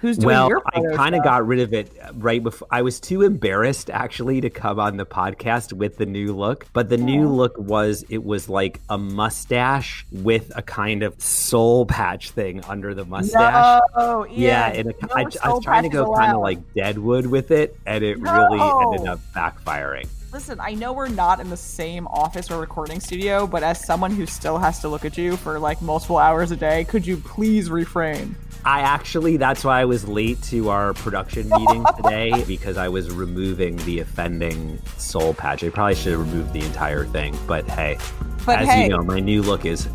Who's 0.00 0.18
doing 0.18 0.26
Well, 0.26 0.48
your 0.48 0.62
I 0.66 0.96
kind 0.96 1.14
of 1.14 1.24
got 1.24 1.46
rid 1.46 1.60
of 1.60 1.72
it 1.72 1.90
uh, 2.02 2.12
right 2.14 2.42
before. 2.42 2.68
I 2.70 2.82
was 2.82 3.00
too 3.00 3.22
embarrassed 3.22 3.90
actually 3.90 4.40
to 4.40 4.50
come 4.50 4.78
on 4.78 4.96
the 4.96 5.06
podcast 5.06 5.72
with 5.72 5.96
the 5.96 6.06
new 6.06 6.34
look. 6.34 6.66
But 6.72 6.88
the 6.88 6.96
new 6.96 7.28
look 7.28 7.56
was 7.58 8.04
it 8.08 8.24
was 8.24 8.48
like 8.48 8.80
a 8.88 8.98
mustache 8.98 10.06
with 10.10 10.52
a 10.56 10.62
kind 10.62 11.02
of 11.02 11.20
soul 11.20 11.86
patch 11.86 12.30
thing 12.30 12.62
under 12.64 12.94
the 12.94 13.04
mustache. 13.04 13.82
No, 13.96 14.26
Yeah, 14.30 14.68
and 14.68 14.86
no 14.86 15.08
I, 15.14 15.26
I 15.42 15.52
was 15.52 15.64
trying 15.64 15.84
to 15.84 15.88
go 15.88 16.14
kind 16.14 16.32
of 16.32 16.40
like 16.40 16.58
Deadwood 16.74 17.26
with 17.26 17.50
it, 17.50 17.76
and 17.86 18.04
it 18.04 18.18
really 18.18 18.60
ended 18.60 19.08
up 19.08 19.20
backfiring. 19.34 20.08
Listen, 20.32 20.60
I 20.60 20.74
know 20.74 20.92
we're 20.92 21.08
not 21.08 21.40
in 21.40 21.48
the 21.48 21.56
same 21.56 22.06
office 22.08 22.50
or 22.50 22.60
recording 22.60 23.00
studio, 23.00 23.46
but 23.46 23.62
as 23.62 23.82
someone 23.86 24.10
who 24.10 24.26
still 24.26 24.58
has 24.58 24.80
to 24.80 24.88
look 24.88 25.06
at 25.06 25.16
you 25.16 25.36
for 25.36 25.58
like 25.58 25.80
multiple 25.80 26.18
hours 26.18 26.50
a 26.50 26.56
day, 26.56 26.84
could 26.84 27.06
you 27.06 27.16
please 27.16 27.70
refrain? 27.70 28.36
I 28.66 28.80
actually, 28.80 29.36
that's 29.36 29.62
why 29.62 29.80
I 29.80 29.84
was 29.84 30.08
late 30.08 30.42
to 30.44 30.70
our 30.70 30.92
production 30.92 31.48
meeting 31.50 31.84
today 31.96 32.32
because 32.48 32.76
I 32.76 32.88
was 32.88 33.12
removing 33.12 33.76
the 33.84 34.00
offending 34.00 34.82
soul 34.96 35.34
patch. 35.34 35.62
I 35.62 35.68
probably 35.68 35.94
should 35.94 36.10
have 36.14 36.20
removed 36.20 36.52
the 36.52 36.64
entire 36.64 37.04
thing, 37.04 37.38
but 37.46 37.64
hey, 37.70 37.96
But 38.44 38.58
as 38.62 38.68
hey, 38.68 38.82
you 38.82 38.88
know, 38.88 39.04
my 39.04 39.20
new 39.20 39.40
look 39.40 39.64
is 39.64 39.88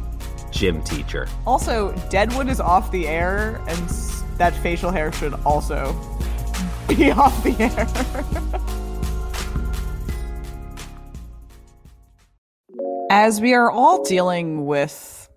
gym 0.51 0.81
teacher. 0.83 1.27
also, 1.45 1.93
Deadwood 2.09 2.47
is 2.47 2.61
off 2.61 2.89
the 2.91 3.09
air, 3.09 3.61
and 3.67 3.89
that 4.37 4.53
facial 4.63 4.89
hair 4.89 5.11
should 5.11 5.33
also 5.45 5.91
be 6.87 7.11
off 7.11 7.43
the 7.43 7.53
air. 7.59 7.87
As 13.09 13.41
we 13.41 13.53
are 13.53 13.69
all 13.69 14.01
dealing 14.05 14.65
with 14.65 15.29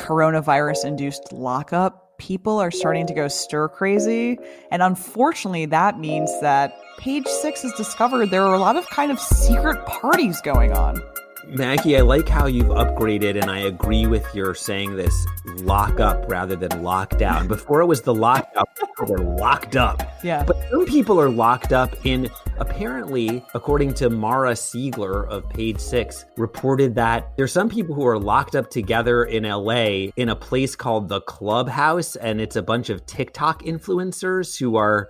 coronavirus 0.00 0.84
induced 0.84 1.32
lockup, 1.32 2.06
people 2.18 2.58
are 2.58 2.70
starting 2.70 3.06
to 3.06 3.14
go 3.14 3.28
stir 3.28 3.68
crazy. 3.68 4.38
And 4.70 4.82
unfortunately, 4.82 5.66
that 5.66 5.98
means 5.98 6.30
that 6.40 6.78
page 6.98 7.26
six 7.26 7.62
has 7.62 7.72
discovered 7.72 8.30
there 8.30 8.44
are 8.44 8.54
a 8.54 8.58
lot 8.58 8.76
of 8.76 8.86
kind 8.90 9.10
of 9.10 9.20
secret 9.20 9.84
parties 9.86 10.40
going 10.42 10.72
on. 10.72 11.00
Maggie, 11.50 11.96
I 11.96 12.02
like 12.02 12.28
how 12.28 12.46
you've 12.46 12.66
upgraded, 12.66 13.40
and 13.40 13.50
I 13.50 13.60
agree 13.60 14.06
with 14.06 14.34
your 14.34 14.54
saying 14.54 14.96
this 14.96 15.26
lock 15.62 15.98
up 15.98 16.28
rather 16.28 16.54
than 16.54 16.68
lockdown. 16.82 17.48
Before 17.48 17.80
it 17.80 17.86
was 17.86 18.02
the 18.02 18.12
lockdown, 18.12 18.64
people 18.78 19.06
were 19.06 19.36
locked 19.36 19.74
up. 19.74 20.02
Yeah. 20.22 20.44
But 20.44 20.58
some 20.70 20.84
people 20.84 21.18
are 21.18 21.30
locked 21.30 21.72
up 21.72 21.94
in, 22.04 22.28
apparently, 22.58 23.42
according 23.54 23.94
to 23.94 24.10
Mara 24.10 24.52
Siegler 24.52 25.26
of 25.28 25.48
Page 25.48 25.80
Six, 25.80 26.26
reported 26.36 26.94
that 26.96 27.34
there's 27.38 27.52
some 27.52 27.70
people 27.70 27.94
who 27.94 28.06
are 28.06 28.18
locked 28.18 28.54
up 28.54 28.68
together 28.68 29.24
in 29.24 29.44
LA 29.44 30.10
in 30.16 30.28
a 30.28 30.36
place 30.36 30.76
called 30.76 31.08
the 31.08 31.22
Clubhouse, 31.22 32.14
and 32.16 32.42
it's 32.42 32.56
a 32.56 32.62
bunch 32.62 32.90
of 32.90 33.06
TikTok 33.06 33.62
influencers 33.62 34.58
who 34.58 34.76
are 34.76 35.08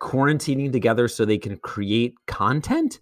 quarantining 0.00 0.72
together 0.72 1.06
so 1.06 1.26
they 1.26 1.36
can 1.38 1.58
create 1.58 2.14
content. 2.26 3.00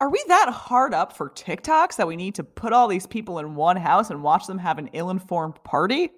Are 0.00 0.08
we 0.08 0.24
that 0.28 0.48
hard 0.48 0.94
up 0.94 1.14
for 1.14 1.28
TikToks 1.28 1.96
that 1.96 2.06
we 2.06 2.16
need 2.16 2.34
to 2.36 2.44
put 2.44 2.72
all 2.72 2.88
these 2.88 3.06
people 3.06 3.38
in 3.38 3.54
one 3.54 3.76
house 3.76 4.08
and 4.08 4.22
watch 4.22 4.46
them 4.46 4.58
have 4.58 4.78
an 4.78 4.88
ill 4.94 5.10
informed 5.10 5.62
party? 5.62 6.10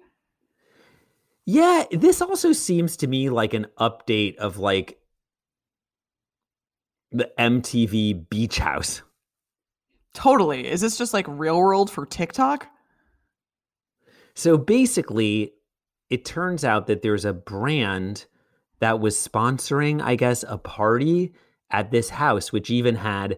Yeah, 1.45 1.83
this 1.91 2.21
also 2.21 2.53
seems 2.53 2.95
to 2.97 3.07
me 3.07 3.29
like 3.29 3.53
an 3.53 3.67
update 3.77 4.37
of 4.37 4.57
like 4.57 4.97
the 7.11 7.29
MTV 7.37 8.29
Beach 8.29 8.57
House. 8.57 9.01
Totally. 10.13 10.65
Is 10.65 10.79
this 10.79 10.97
just 10.97 11.13
like 11.13 11.25
real 11.27 11.57
world 11.57 11.91
for 11.91 12.05
TikTok? 12.05 12.67
So 14.33 14.57
basically, 14.57 15.53
it 16.09 16.23
turns 16.23 16.63
out 16.63 16.87
that 16.87 17.01
there's 17.01 17.25
a 17.25 17.33
brand 17.33 18.25
that 18.79 19.01
was 19.01 19.15
sponsoring, 19.15 20.01
I 20.01 20.15
guess, 20.15 20.45
a 20.47 20.57
party 20.57 21.33
at 21.69 21.91
this 21.91 22.09
house, 22.09 22.53
which 22.53 22.69
even 22.69 22.95
had 22.95 23.37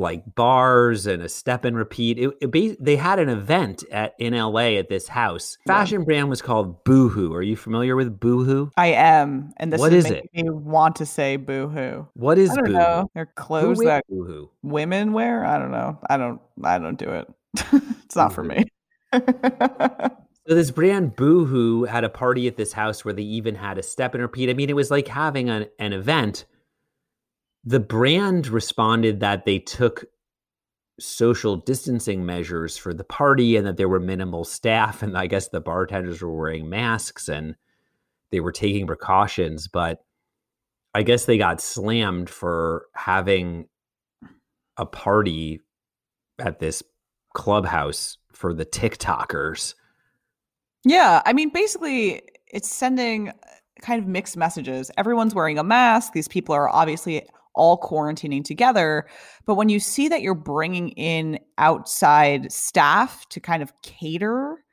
like 0.00 0.34
bars 0.34 1.06
and 1.06 1.22
a 1.22 1.28
step 1.28 1.64
and 1.64 1.76
repeat. 1.76 2.18
It, 2.18 2.30
it 2.40 2.50
ba- 2.50 2.76
they 2.80 2.96
had 2.96 3.18
an 3.18 3.28
event 3.28 3.84
at 3.92 4.14
in 4.18 4.34
LA 4.34 4.76
at 4.78 4.88
this 4.88 5.06
house. 5.08 5.58
Fashion 5.66 6.04
brand 6.04 6.28
was 6.30 6.42
called 6.42 6.82
Boohoo. 6.84 7.32
Are 7.32 7.42
you 7.42 7.56
familiar 7.56 7.94
with 7.96 8.18
Boohoo? 8.18 8.70
I 8.76 8.88
am. 8.88 9.52
And 9.58 9.72
this 9.72 9.78
What 9.78 9.92
is 9.92 10.06
is 10.06 10.10
making 10.10 10.44
me 10.46 10.50
want 10.50 10.96
to 10.96 11.06
say 11.06 11.36
boo 11.36 11.68
hoo. 11.68 12.08
What 12.14 12.38
is 12.38 12.50
I 12.50 12.54
don't 12.56 12.64
Boohoo? 12.64 12.78
know. 12.78 13.10
They're 13.14 13.26
clothes 13.26 13.78
wears 13.78 13.86
that 13.86 14.04
Boohoo? 14.08 14.48
women 14.62 15.12
wear. 15.12 15.44
I 15.44 15.58
don't 15.58 15.70
know. 15.70 15.98
I 16.08 16.16
don't 16.16 16.40
I 16.64 16.78
don't 16.78 16.98
do 16.98 17.10
it. 17.10 17.28
it's 18.04 18.16
not 18.16 18.32
for 18.32 18.42
me. 18.42 18.64
So 20.48 20.56
this 20.56 20.72
brand 20.72 21.14
Boohoo 21.14 21.84
had 21.84 22.02
a 22.02 22.08
party 22.08 22.48
at 22.48 22.56
this 22.56 22.72
house 22.72 23.04
where 23.04 23.14
they 23.14 23.22
even 23.22 23.54
had 23.54 23.78
a 23.78 23.84
step 23.84 24.14
and 24.14 24.22
repeat. 24.22 24.50
I 24.50 24.54
mean, 24.54 24.68
it 24.68 24.74
was 24.74 24.90
like 24.90 25.06
having 25.06 25.48
an, 25.48 25.66
an 25.78 25.92
event. 25.92 26.44
The 27.64 27.80
brand 27.80 28.48
responded 28.48 29.20
that 29.20 29.44
they 29.44 29.58
took 29.58 30.04
social 30.98 31.56
distancing 31.56 32.24
measures 32.26 32.76
for 32.76 32.92
the 32.92 33.04
party 33.04 33.56
and 33.56 33.66
that 33.66 33.76
there 33.76 33.88
were 33.88 34.00
minimal 34.00 34.44
staff 34.44 35.02
and 35.02 35.16
I 35.16 35.26
guess 35.26 35.48
the 35.48 35.60
bartenders 35.60 36.22
were 36.22 36.34
wearing 36.34 36.68
masks 36.68 37.28
and 37.28 37.56
they 38.30 38.40
were 38.40 38.52
taking 38.52 38.86
precautions, 38.86 39.66
but 39.66 40.04
I 40.94 41.02
guess 41.02 41.24
they 41.24 41.38
got 41.38 41.60
slammed 41.60 42.28
for 42.28 42.86
having 42.94 43.68
a 44.76 44.86
party 44.86 45.60
at 46.38 46.58
this 46.58 46.82
clubhouse 47.34 48.18
for 48.32 48.52
the 48.52 48.66
TikTokers. 48.66 49.74
Yeah, 50.84 51.22
I 51.26 51.32
mean, 51.32 51.50
basically, 51.50 52.22
it's 52.46 52.68
sending 52.68 53.32
kind 53.82 54.02
of 54.02 54.08
mixed 54.08 54.36
messages. 54.36 54.90
Everyone's 54.96 55.34
wearing 55.34 55.58
a 55.58 55.64
mask. 55.64 56.12
These 56.12 56.28
people 56.28 56.54
are 56.54 56.68
obviously 56.68 57.26
all 57.54 57.80
quarantining 57.80 58.44
together. 58.44 59.06
But 59.46 59.54
when 59.54 59.68
you 59.68 59.80
see 59.80 60.08
that 60.08 60.22
you're 60.22 60.34
bringing 60.34 60.90
in 60.90 61.38
outside 61.58 62.52
staff 62.52 63.28
to 63.30 63.40
kind 63.40 63.62
of 63.62 63.72
cater 63.82 64.64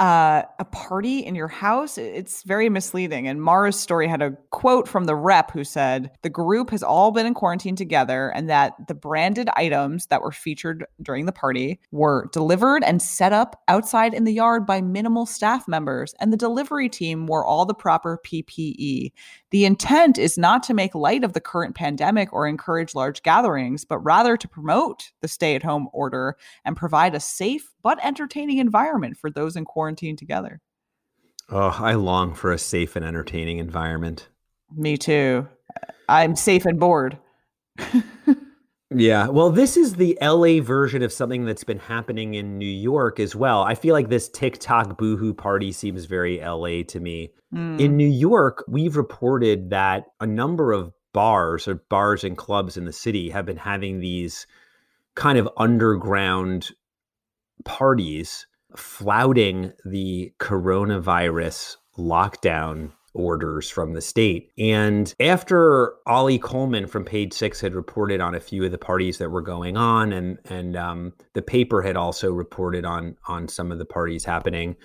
uh, 0.00 0.42
a 0.60 0.64
party 0.64 1.18
in 1.18 1.34
your 1.34 1.48
house, 1.48 1.98
it's 1.98 2.44
very 2.44 2.68
misleading. 2.68 3.26
And 3.26 3.42
Mara's 3.42 3.78
story 3.78 4.06
had 4.06 4.22
a 4.22 4.36
quote 4.50 4.86
from 4.86 5.06
the 5.06 5.16
rep 5.16 5.50
who 5.50 5.64
said, 5.64 6.12
The 6.22 6.30
group 6.30 6.70
has 6.70 6.84
all 6.84 7.10
been 7.10 7.26
in 7.26 7.34
quarantine 7.34 7.74
together, 7.74 8.28
and 8.28 8.48
that 8.48 8.74
the 8.86 8.94
branded 8.94 9.48
items 9.56 10.06
that 10.06 10.22
were 10.22 10.30
featured 10.30 10.86
during 11.02 11.26
the 11.26 11.32
party 11.32 11.80
were 11.90 12.28
delivered 12.32 12.84
and 12.84 13.02
set 13.02 13.32
up 13.32 13.60
outside 13.66 14.14
in 14.14 14.22
the 14.22 14.32
yard 14.32 14.64
by 14.64 14.80
minimal 14.80 15.26
staff 15.26 15.66
members, 15.66 16.14
and 16.20 16.32
the 16.32 16.36
delivery 16.36 16.88
team 16.88 17.26
wore 17.26 17.44
all 17.44 17.66
the 17.66 17.74
proper 17.74 18.20
PPE. 18.24 19.10
The 19.50 19.64
intent 19.64 20.16
is 20.16 20.38
not 20.38 20.62
to 20.64 20.74
make 20.74 20.94
light 20.94 21.24
of 21.24 21.32
the 21.32 21.40
current 21.40 21.74
pandemic 21.74 22.32
or 22.32 22.46
encourage 22.46 22.94
large 22.94 23.22
gatherings, 23.24 23.84
but 23.84 23.98
rather 23.98 24.36
to 24.36 24.46
promote 24.46 25.10
the 25.22 25.28
stay 25.28 25.56
at 25.56 25.62
home 25.64 25.88
order 25.92 26.36
and 26.64 26.76
provide 26.76 27.16
a 27.16 27.20
safe 27.20 27.72
but 27.82 27.98
entertaining 28.04 28.58
environment 28.58 29.16
for 29.16 29.30
those 29.30 29.56
in 29.56 29.64
quarantine 29.64 29.87
together. 29.96 30.60
Oh, 31.50 31.76
I 31.78 31.94
long 31.94 32.34
for 32.34 32.52
a 32.52 32.58
safe 32.58 32.96
and 32.96 33.04
entertaining 33.04 33.58
environment. 33.58 34.28
Me 34.74 34.96
too. 34.96 35.48
I'm 36.08 36.36
safe 36.36 36.66
and 36.66 36.78
bored. 36.78 37.18
Yeah. 38.94 39.28
Well, 39.28 39.50
this 39.50 39.76
is 39.76 39.94
the 39.94 40.16
LA 40.22 40.62
version 40.62 41.02
of 41.02 41.12
something 41.12 41.44
that's 41.44 41.64
been 41.64 41.78
happening 41.78 42.34
in 42.34 42.56
New 42.56 42.64
York 42.64 43.20
as 43.20 43.36
well. 43.36 43.62
I 43.62 43.74
feel 43.74 43.92
like 43.92 44.08
this 44.08 44.30
TikTok 44.30 44.96
boohoo 44.96 45.34
party 45.34 45.72
seems 45.72 46.06
very 46.06 46.40
LA 46.40 46.82
to 46.88 46.98
me. 46.98 47.30
Mm. 47.54 47.78
In 47.78 47.96
New 47.98 48.08
York, 48.08 48.64
we've 48.66 48.96
reported 48.96 49.70
that 49.70 50.06
a 50.20 50.26
number 50.26 50.72
of 50.72 50.92
bars 51.12 51.68
or 51.68 51.76
bars 51.90 52.24
and 52.24 52.36
clubs 52.36 52.78
in 52.78 52.86
the 52.86 52.92
city 52.92 53.28
have 53.28 53.44
been 53.44 53.58
having 53.58 54.00
these 54.00 54.46
kind 55.14 55.38
of 55.38 55.48
underground 55.58 56.70
parties 57.64 58.46
flouting 58.76 59.72
the 59.84 60.32
coronavirus 60.38 61.76
lockdown 61.96 62.92
orders 63.14 63.68
from 63.68 63.94
the 63.94 64.00
state. 64.00 64.52
And 64.58 65.12
after 65.18 65.94
Oli 66.06 66.38
Coleman 66.38 66.86
from 66.86 67.04
Page 67.04 67.32
Six 67.32 67.60
had 67.60 67.74
reported 67.74 68.20
on 68.20 68.34
a 68.34 68.40
few 68.40 68.64
of 68.64 68.70
the 68.70 68.78
parties 68.78 69.18
that 69.18 69.30
were 69.30 69.42
going 69.42 69.76
on, 69.76 70.12
and 70.12 70.38
and 70.46 70.76
um, 70.76 71.12
the 71.34 71.42
paper 71.42 71.82
had 71.82 71.96
also 71.96 72.32
reported 72.32 72.84
on 72.84 73.16
on 73.26 73.48
some 73.48 73.72
of 73.72 73.78
the 73.78 73.84
parties 73.84 74.24
happening, 74.24 74.76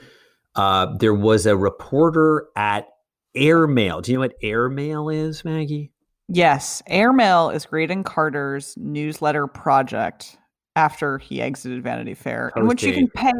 uh, 0.55 0.87
there 0.97 1.13
was 1.13 1.45
a 1.45 1.55
reporter 1.55 2.47
at 2.55 2.87
Airmail. 3.35 4.01
Do 4.01 4.11
you 4.11 4.17
know 4.17 4.21
what 4.21 4.37
Airmail 4.41 5.09
is, 5.09 5.43
Maggie? 5.45 5.91
Yes, 6.27 6.81
Airmail 6.87 7.49
is 7.49 7.65
Graydon 7.65 8.03
Carter's 8.03 8.75
newsletter 8.77 9.45
project 9.45 10.37
after 10.75 11.17
he 11.17 11.41
exited 11.41 11.83
Vanity 11.83 12.13
Fair, 12.13 12.51
in 12.55 12.67
which 12.67 12.83
you 12.83 12.93
can 12.93 13.07
pay 13.09 13.31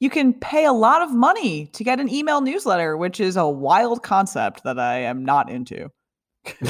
you 0.00 0.10
can 0.10 0.34
pay 0.34 0.66
a 0.66 0.72
lot 0.72 1.02
of 1.02 1.14
money 1.14 1.66
to 1.68 1.82
get 1.82 2.00
an 2.00 2.12
email 2.12 2.40
newsletter, 2.40 2.96
which 2.96 3.18
is 3.18 3.36
a 3.36 3.48
wild 3.48 4.02
concept 4.02 4.62
that 4.64 4.78
I 4.78 4.98
am 4.98 5.24
not 5.24 5.50
into. 5.50 5.90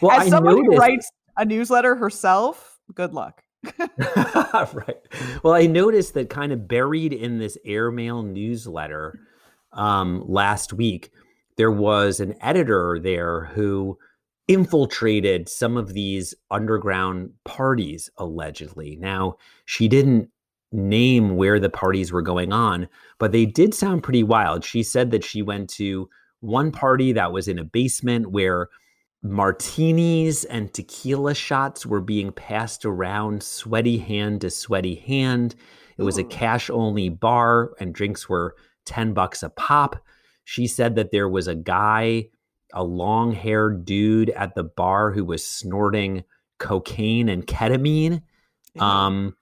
well, 0.00 0.12
As 0.12 0.26
I 0.26 0.28
someone 0.28 0.56
who 0.56 0.76
writes 0.76 1.10
a 1.36 1.44
newsletter 1.44 1.94
herself, 1.94 2.78
good 2.94 3.14
luck. 3.14 3.42
right. 3.78 4.98
Well, 5.42 5.54
I 5.54 5.66
noticed 5.66 6.14
that 6.14 6.28
kind 6.28 6.52
of 6.52 6.68
buried 6.68 7.12
in 7.12 7.38
this 7.38 7.56
airmail 7.64 8.22
newsletter 8.22 9.18
um, 9.72 10.22
last 10.26 10.72
week, 10.72 11.10
there 11.56 11.70
was 11.70 12.20
an 12.20 12.34
editor 12.42 12.98
there 13.02 13.46
who 13.46 13.98
infiltrated 14.50 15.48
some 15.48 15.76
of 15.76 15.94
these 15.94 16.34
underground 16.50 17.30
parties, 17.44 18.10
allegedly. 18.18 18.96
Now, 18.96 19.36
she 19.64 19.86
didn't 19.86 20.28
name 20.72 21.36
where 21.36 21.60
the 21.60 21.70
parties 21.70 22.10
were 22.10 22.20
going 22.20 22.52
on, 22.52 22.88
but 23.20 23.30
they 23.30 23.46
did 23.46 23.74
sound 23.74 24.02
pretty 24.02 24.24
wild. 24.24 24.64
She 24.64 24.82
said 24.82 25.12
that 25.12 25.22
she 25.22 25.40
went 25.40 25.70
to 25.70 26.08
one 26.40 26.72
party 26.72 27.12
that 27.12 27.32
was 27.32 27.46
in 27.46 27.60
a 27.60 27.64
basement 27.64 28.32
where 28.32 28.68
martinis 29.22 30.42
and 30.46 30.74
tequila 30.74 31.34
shots 31.34 31.86
were 31.86 32.00
being 32.00 32.32
passed 32.32 32.84
around 32.84 33.44
sweaty 33.44 33.98
hand 33.98 34.40
to 34.40 34.50
sweaty 34.50 34.96
hand. 34.96 35.54
It 35.96 36.02
was 36.02 36.18
a 36.18 36.24
cash 36.24 36.68
only 36.70 37.08
bar 37.08 37.70
and 37.78 37.94
drinks 37.94 38.28
were 38.28 38.56
10 38.86 39.12
bucks 39.12 39.44
a 39.44 39.50
pop. 39.50 40.02
She 40.42 40.66
said 40.66 40.96
that 40.96 41.12
there 41.12 41.28
was 41.28 41.46
a 41.46 41.54
guy, 41.54 42.30
a 42.72 42.84
long 42.84 43.32
haired 43.32 43.84
dude 43.84 44.30
at 44.30 44.54
the 44.54 44.64
bar 44.64 45.10
who 45.10 45.24
was 45.24 45.44
snorting 45.46 46.24
cocaine 46.58 47.28
and 47.28 47.46
ketamine 47.46 48.22
um, 48.78 49.36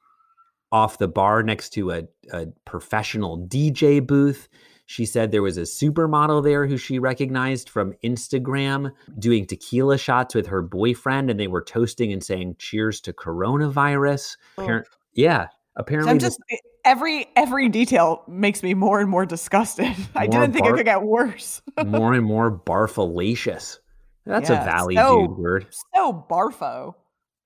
off 0.73 0.99
the 0.99 1.09
bar 1.09 1.43
next 1.43 1.71
to 1.71 1.91
a, 1.91 2.03
a 2.33 2.47
professional 2.65 3.39
DJ 3.47 4.05
booth. 4.05 4.49
She 4.87 5.05
said 5.05 5.31
there 5.31 5.43
was 5.43 5.59
a 5.59 5.63
supermodel 5.63 6.43
there 6.43 6.67
who 6.67 6.79
she 6.79 6.99
recognized 6.99 7.69
from 7.69 7.93
Instagram 8.03 8.93
doing 9.19 9.47
tequila 9.47 9.99
shots 9.99 10.35
with 10.35 10.47
her 10.47 10.63
boyfriend, 10.63 11.29
and 11.29 11.39
they 11.39 11.47
were 11.47 11.63
toasting 11.63 12.11
and 12.11 12.25
saying 12.25 12.57
cheers 12.59 12.99
to 13.03 13.13
coronavirus. 13.13 14.39
Appar- 14.57 14.85
yeah, 15.13 15.49
apparently. 15.77 16.11
Oh. 16.11 16.13
I'm 16.13 16.19
just 16.19 16.41
every 16.89 17.27
every 17.37 17.69
detail 17.69 18.23
makes 18.27 18.63
me 18.63 18.75
more 18.75 19.01
and 19.01 19.09
more 19.11 19.27
disgusted. 19.27 19.87
I 20.17 20.27
More 20.27 20.41
didn't 20.41 20.53
think 20.55 20.67
it 20.67 20.75
could 20.75 20.85
get 20.85 21.03
worse. 21.03 21.63
more 21.87 22.15
and 22.15 22.25
more 22.25 22.51
barfalacious. 22.51 23.79
That's 24.27 24.51
a 24.51 24.55
Valley 24.55 24.97
so- 24.97 25.27
dude 25.27 25.39
word. 25.39 25.67
so 25.95 26.27
barfo. 26.31 26.95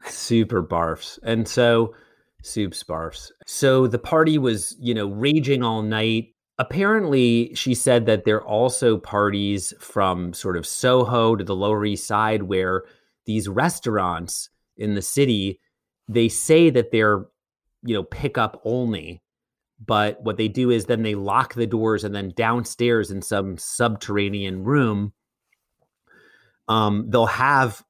Super 0.04 0.62
barfs. 0.62 1.18
And 1.22 1.46
so 1.46 1.94
soups 2.42 2.82
barfs. 2.82 3.30
So 3.46 3.87
the 3.87 4.00
party 4.00 4.37
was, 4.38 4.76
you 4.80 4.94
know, 4.94 5.06
raging 5.08 5.62
all 5.62 5.82
night. 5.82 6.30
Apparently, 6.58 7.54
she 7.54 7.75
said 7.75 8.06
that 8.06 8.25
there 8.25 8.37
are 8.37 8.46
also 8.46 8.99
parties 8.99 9.72
from 9.78 10.32
sort 10.32 10.56
of 10.56 10.66
Soho 10.66 11.37
to 11.37 11.44
the 11.44 11.54
Lower 11.54 11.84
East 11.84 12.06
Side 12.06 12.42
where 12.44 12.82
these 13.26 13.49
restaurants 13.49 14.50
in 14.76 14.94
the 14.94 15.02
city, 15.02 15.61
they 16.08 16.28
say 16.28 16.68
that 16.70 16.90
they're, 16.90 17.25
you 17.84 17.94
know, 17.94 18.02
pickup 18.02 18.61
only. 18.64 19.22
But 19.84 20.22
what 20.22 20.36
they 20.36 20.48
do 20.48 20.70
is 20.70 20.86
then 20.86 21.02
they 21.02 21.14
lock 21.14 21.54
the 21.54 21.66
doors 21.66 22.04
and 22.04 22.14
then 22.14 22.32
downstairs 22.36 23.10
in 23.10 23.22
some 23.22 23.56
subterranean 23.58 24.64
room, 24.64 25.12
um, 26.68 27.06
they'll 27.08 27.26
have 27.26 27.82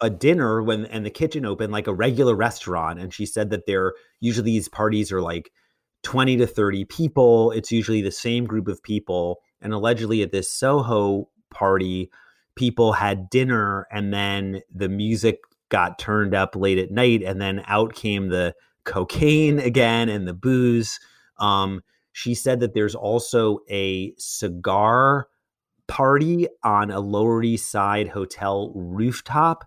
a 0.00 0.08
dinner 0.08 0.62
when 0.62 0.86
and 0.86 1.04
the 1.04 1.10
kitchen 1.10 1.44
open 1.44 1.70
like 1.70 1.86
a 1.86 1.94
regular 1.94 2.34
restaurant. 2.34 2.98
And 2.98 3.12
she 3.12 3.26
said 3.26 3.50
that 3.50 3.66
they're 3.66 3.94
usually 4.20 4.52
these 4.52 4.68
parties 4.68 5.12
are 5.12 5.20
like 5.20 5.50
20 6.04 6.36
to 6.38 6.46
30 6.46 6.84
people. 6.84 7.50
It's 7.50 7.72
usually 7.72 8.00
the 8.00 8.10
same 8.10 8.46
group 8.46 8.68
of 8.68 8.82
people. 8.82 9.40
And 9.60 9.72
allegedly 9.72 10.22
at 10.22 10.32
this 10.32 10.50
soho 10.50 11.28
party 11.50 12.10
people 12.54 12.92
had 12.92 13.30
dinner 13.30 13.86
and 13.92 14.12
then 14.12 14.62
the 14.74 14.88
music 14.88 15.38
got 15.68 15.98
turned 15.98 16.34
up 16.34 16.56
late 16.56 16.78
at 16.78 16.90
night. 16.90 17.22
And 17.22 17.40
then 17.40 17.62
out 17.66 17.94
came 17.94 18.28
the 18.28 18.54
cocaine 18.84 19.58
again 19.58 20.08
and 20.08 20.26
the 20.26 20.34
booze 20.34 20.98
um, 21.38 21.82
she 22.12 22.34
said 22.34 22.60
that 22.60 22.74
there's 22.74 22.94
also 22.94 23.60
a 23.70 24.12
cigar 24.16 25.28
party 25.86 26.48
on 26.62 26.90
a 26.90 27.00
lower 27.00 27.42
east 27.42 27.70
side 27.70 28.08
hotel 28.08 28.72
rooftop 28.74 29.64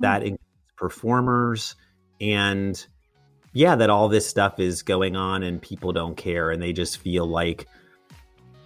that 0.00 0.22
includes 0.22 0.42
performers 0.76 1.74
and 2.20 2.86
yeah 3.52 3.74
that 3.74 3.90
all 3.90 4.08
this 4.08 4.26
stuff 4.26 4.58
is 4.58 4.82
going 4.82 5.16
on 5.16 5.42
and 5.42 5.60
people 5.60 5.92
don't 5.92 6.16
care 6.16 6.50
and 6.50 6.62
they 6.62 6.72
just 6.72 6.98
feel 6.98 7.26
like 7.26 7.66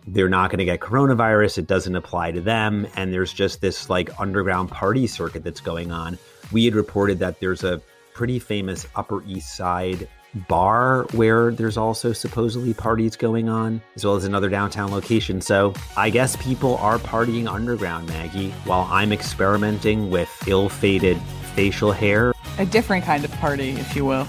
they're 0.09 0.29
not 0.29 0.51
going 0.51 0.59
to 0.59 0.65
get 0.65 0.81
coronavirus 0.81 1.59
it 1.59 1.67
doesn't 1.67 1.97
apply 1.97 2.31
to 2.31 2.41
them 2.41 2.87
and 2.97 3.13
there's 3.13 3.33
just 3.33 3.61
this 3.61 3.89
like 3.89 4.11
underground 4.21 4.69
party 4.69 5.07
circuit 5.07 5.45
that's 5.45 5.61
going 5.61 5.93
on. 5.93 6.19
We 6.51 6.65
had 6.65 6.75
reported 6.75 7.19
that 7.21 7.41
there's 7.41 7.65
a 7.65 7.81
pretty 8.15 8.39
famous 8.39 8.87
upper 8.95 9.23
east 9.25 9.57
side 9.57 10.09
bar 10.49 11.05
where 11.13 11.53
there's 11.53 11.77
also 11.77 12.13
supposedly 12.13 12.73
parties 12.73 13.17
going 13.17 13.49
on 13.49 13.83
as 13.97 14.05
well 14.05 14.17
as 14.17 14.25
another 14.25 14.49
downtown 14.49 14.91
location. 14.91 15.41
So 15.41 15.75
i 15.97 16.11
guess 16.11 16.37
people 16.37 16.77
are 16.79 16.99
partying 16.99 17.51
underground 17.53 18.09
maggie 18.09 18.51
while 18.65 18.89
i'm 18.91 19.13
experimenting 19.13 20.11
with 20.11 20.31
ill-fated 20.47 21.19
facial 21.55 21.93
hair. 21.93 22.33
A 22.59 22.67
different 22.67 23.05
kind 23.05 23.25
of 23.25 23.33
party, 23.33 23.71
if 23.71 23.95
you 23.95 24.05
will. 24.05 24.27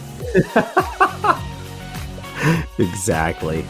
exactly 2.78 3.66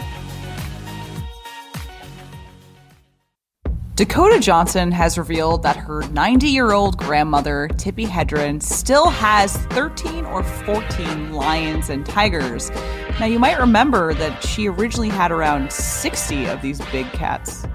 Dakota 3.96 4.40
Johnson 4.40 4.92
has 4.92 5.20
revealed 5.20 5.62
that 5.64 5.76
her 5.76 6.02
90 6.10 6.48
year 6.48 6.72
old 6.72 6.98
grandmother, 6.98 7.68
Tippi 7.74 8.08
Hedren, 8.08 8.62
still 8.62 9.08
has 9.10 9.56
13 9.68 10.26
or 10.26 10.42
14 10.44 11.34
lions 11.34 11.90
and 11.90 12.04
tigers. 12.04 12.72
Now, 13.20 13.28
you 13.28 13.38
might 13.38 13.60
remember 13.60 14.16
that 14.16 14.44
she 14.44 14.68
originally 14.68 15.10
had 15.10 15.32
around 15.32 15.72
60 15.72 16.46
of 16.48 16.62
these 16.64 16.82
big 16.92 17.06
cats. 17.12 17.68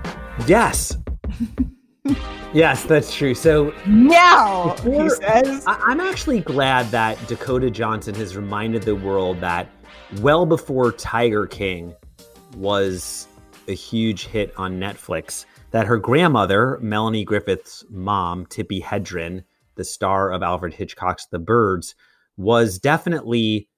yes 0.46 0.96
yes 2.54 2.84
that's 2.84 3.14
true 3.14 3.34
so 3.34 3.72
Meow, 3.86 4.74
he 4.82 5.08
says. 5.10 5.62
I- 5.66 5.78
I'm 5.86 6.00
actually 6.00 6.40
glad 6.40 6.86
that 6.90 7.18
Dakota 7.28 7.70
Johnson 7.70 8.14
has 8.16 8.36
reminded 8.36 8.82
the 8.82 8.96
world 8.96 9.40
that 9.40 9.68
well 10.20 10.46
before 10.46 10.90
Tiger 10.92 11.46
King 11.46 11.94
was 12.56 13.28
a 13.68 13.72
huge 13.74 14.24
hit 14.26 14.54
on 14.56 14.80
Netflix, 14.80 15.44
that 15.70 15.86
her 15.86 15.98
grandmother, 15.98 16.78
Melanie 16.80 17.24
Griffith's 17.24 17.84
mom, 17.90 18.46
Tippi 18.46 18.82
Hedren, 18.82 19.44
the 19.76 19.84
star 19.84 20.32
of 20.32 20.42
Alfred 20.42 20.74
Hitchcock's 20.74 21.26
The 21.26 21.38
Birds, 21.38 21.94
was 22.36 22.78
definitely 22.78 23.68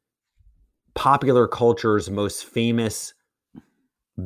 popular 0.95 1.47
culture's 1.49 2.11
most 2.11 2.45
famous 2.45 3.15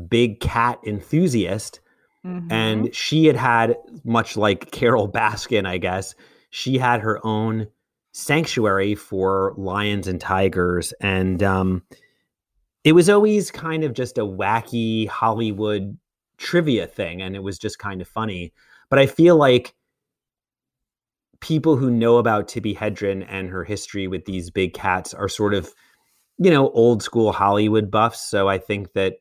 big 0.08 0.40
cat 0.40 0.78
enthusiast 0.86 1.80
Mhm. 2.24 2.50
and 2.50 2.94
she 2.94 3.26
had 3.26 3.36
had 3.36 3.76
much 4.02 4.34
like 4.36 4.70
Carole 4.70 5.10
Baskin 5.12 5.66
i 5.66 5.76
guess 5.76 6.14
she 6.48 6.78
had 6.78 7.02
her 7.02 7.20
own 7.24 7.68
sanctuary 8.12 8.94
for 8.94 9.52
lions 9.58 10.08
and 10.08 10.18
tigers 10.20 10.94
and 11.02 11.42
um, 11.42 11.82
it 12.82 12.92
was 12.92 13.10
always 13.10 13.50
kind 13.50 13.84
of 13.84 13.92
just 13.92 14.16
a 14.16 14.22
wacky 14.22 15.06
hollywood 15.06 15.98
trivia 16.38 16.86
thing 16.86 17.22
and 17.22 17.36
it 17.36 17.42
was 17.42 17.58
just 17.58 17.78
kind 17.78 18.00
of 18.00 18.08
funny 18.08 18.52
but 18.90 18.98
i 18.98 19.06
feel 19.06 19.36
like 19.36 19.74
people 21.40 21.76
who 21.76 21.90
know 21.90 22.16
about 22.16 22.48
Tippi 22.48 22.74
Hedren 22.74 23.26
and 23.28 23.50
her 23.50 23.64
history 23.64 24.06
with 24.06 24.24
these 24.24 24.50
big 24.50 24.72
cats 24.72 25.12
are 25.12 25.28
sort 25.28 25.52
of 25.52 25.74
you 26.38 26.50
know 26.50 26.70
old 26.70 27.02
school 27.02 27.32
hollywood 27.32 27.90
buffs 27.90 28.20
so 28.20 28.48
i 28.48 28.58
think 28.58 28.92
that 28.94 29.14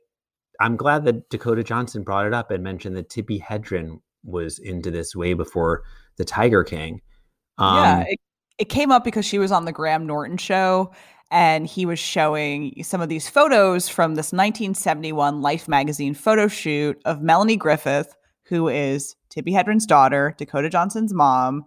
I'm 0.59 0.75
glad 0.75 1.05
that 1.05 1.29
Dakota 1.29 1.63
Johnson 1.63 2.03
brought 2.03 2.25
it 2.25 2.33
up 2.33 2.51
and 2.51 2.63
mentioned 2.63 2.95
that 2.95 3.09
Tippi 3.09 3.41
Hedren 3.41 3.99
was 4.23 4.59
into 4.59 4.91
this 4.91 5.15
way 5.15 5.33
before 5.33 5.83
the 6.17 6.25
Tiger 6.25 6.63
King. 6.63 7.01
Um, 7.57 7.75
yeah, 7.75 8.03
it, 8.07 8.19
it 8.59 8.69
came 8.69 8.91
up 8.91 9.03
because 9.03 9.25
she 9.25 9.39
was 9.39 9.51
on 9.51 9.65
the 9.65 9.71
Graham 9.71 10.05
Norton 10.05 10.37
show 10.37 10.91
and 11.33 11.65
he 11.65 11.87
was 11.87 11.97
showing 11.97 12.75
some 12.83 13.01
of 13.01 13.09
these 13.09 13.27
photos 13.27 13.89
from 13.89 14.11
this 14.13 14.31
1971 14.31 15.41
Life 15.41 15.67
magazine 15.67 16.13
photo 16.13 16.47
shoot 16.47 17.01
of 17.05 17.23
Melanie 17.23 17.57
Griffith, 17.57 18.15
who 18.45 18.67
is 18.67 19.15
Tippi 19.35 19.51
Hedren's 19.51 19.87
daughter, 19.87 20.35
Dakota 20.37 20.69
Johnson's 20.69 21.11
mom, 21.11 21.63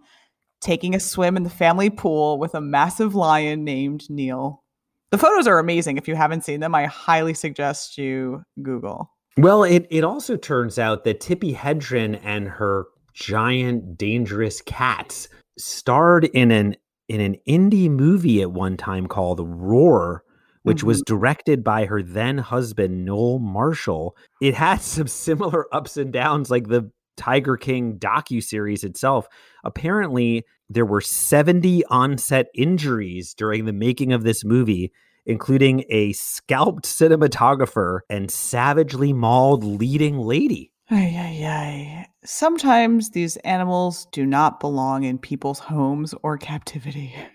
taking 0.61 0.95
a 0.95 1.01
swim 1.01 1.35
in 1.35 1.43
the 1.43 1.49
family 1.49 1.89
pool 1.89 2.39
with 2.39 2.55
a 2.55 2.61
massive 2.61 3.13
lion 3.13 3.65
named 3.65 4.09
Neil. 4.09 4.63
The 5.11 5.17
photos 5.17 5.47
are 5.47 5.59
amazing. 5.59 5.97
If 5.97 6.07
you 6.07 6.15
haven't 6.15 6.45
seen 6.45 6.61
them, 6.61 6.73
I 6.73 6.85
highly 6.85 7.33
suggest 7.33 7.97
you 7.97 8.43
Google. 8.63 9.11
Well, 9.35 9.65
it, 9.65 9.85
it 9.89 10.05
also 10.05 10.37
turns 10.37 10.79
out 10.79 11.03
that 11.03 11.19
Tippi 11.19 11.53
Hedren 11.53 12.21
and 12.23 12.47
her 12.47 12.85
giant 13.13 13.97
dangerous 13.97 14.61
cats 14.61 15.27
starred 15.57 16.23
in 16.23 16.51
an 16.51 16.77
in 17.07 17.21
an 17.21 17.37
indie 17.47 17.89
movie 17.89 18.41
at 18.41 18.51
one 18.51 18.77
time 18.77 19.07
called 19.07 19.39
Roar, 19.41 20.23
which 20.63 20.83
was 20.83 20.97
mm-hmm. 21.01 21.15
directed 21.15 21.63
by 21.63 21.85
her 21.85 22.01
then 22.01 22.37
husband 22.37 23.05
Noel 23.05 23.39
Marshall. 23.39 24.15
It 24.41 24.53
had 24.53 24.81
some 24.81 25.07
similar 25.07 25.73
ups 25.73 25.97
and 25.97 26.11
downs 26.11 26.51
like 26.51 26.67
the 26.67 26.91
Tiger 27.15 27.57
King 27.57 27.97
docu-series 27.97 28.83
itself. 28.83 29.27
Apparently, 29.63 30.45
there 30.69 30.85
were 30.85 31.01
70 31.01 31.85
on-set 31.85 32.47
injuries 32.53 33.33
during 33.33 33.65
the 33.65 33.73
making 33.73 34.13
of 34.13 34.23
this 34.23 34.45
movie, 34.45 34.91
including 35.25 35.83
a 35.89 36.13
scalped 36.13 36.85
cinematographer 36.85 38.01
and 38.09 38.29
savagely 38.29 39.13
mauled 39.13 39.63
leading 39.63 40.19
lady. 40.19 40.71
Ay, 40.89 41.15
ay, 41.17 41.45
ay. 41.45 42.07
Sometimes 42.29 43.11
these 43.11 43.37
animals 43.37 44.05
do 44.11 44.25
not 44.25 44.59
belong 44.59 45.03
in 45.03 45.17
people's 45.17 45.59
homes 45.59 46.13
or 46.23 46.37
captivity. 46.37 47.15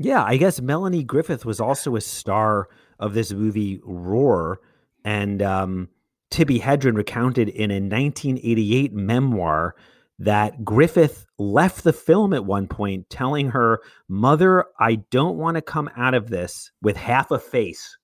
Yeah, 0.00 0.22
I 0.22 0.36
guess 0.36 0.60
Melanie 0.60 1.02
Griffith 1.02 1.44
was 1.44 1.58
also 1.58 1.96
a 1.96 2.00
star 2.00 2.68
of 3.00 3.14
this 3.14 3.32
movie 3.32 3.80
Roar, 3.82 4.60
and 5.04 5.42
um, 5.42 5.88
Tippi 6.30 6.60
Hedren 6.60 6.96
recounted 6.96 7.48
in 7.48 7.72
a 7.72 7.80
1988 7.80 8.92
memoir 8.92 9.74
that 10.20 10.64
Griffith 10.64 11.26
left 11.36 11.82
the 11.82 11.92
film 11.92 12.32
at 12.32 12.44
one 12.44 12.68
point 12.68 13.10
telling 13.10 13.50
her, 13.50 13.80
Mother, 14.06 14.66
I 14.78 14.96
don't 15.10 15.36
want 15.36 15.56
to 15.56 15.62
come 15.62 15.90
out 15.96 16.14
of 16.14 16.30
this 16.30 16.70
with 16.80 16.96
half 16.96 17.32
a 17.32 17.40
face. 17.40 17.98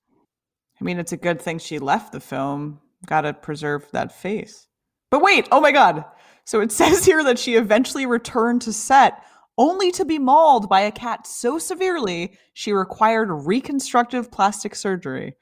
I 0.81 0.83
mean, 0.83 0.99
it's 0.99 1.13
a 1.13 1.17
good 1.17 1.41
thing 1.41 1.59
she 1.59 1.79
left 1.79 2.11
the 2.11 2.19
film. 2.19 2.81
Got 3.05 3.21
to 3.21 3.33
preserve 3.33 3.87
that 3.93 4.11
face. 4.11 4.67
But 5.11 5.21
wait, 5.21 5.47
oh 5.49 5.61
my 5.61 5.71
God. 5.71 6.03
So 6.45 6.61
it 6.61 6.71
says 6.71 7.05
here 7.05 7.23
that 7.23 7.39
she 7.39 7.55
eventually 7.55 8.05
returned 8.05 8.61
to 8.63 8.73
set 8.73 9.23
only 9.57 9.91
to 9.93 10.05
be 10.05 10.19
mauled 10.19 10.67
by 10.67 10.81
a 10.81 10.91
cat 10.91 11.25
so 11.25 11.57
severely 11.57 12.37
she 12.53 12.73
required 12.73 13.27
reconstructive 13.31 14.31
plastic 14.31 14.75
surgery. 14.75 15.35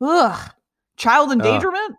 Ugh. 0.00 0.50
Child 0.96 1.32
endangerment? 1.32 1.96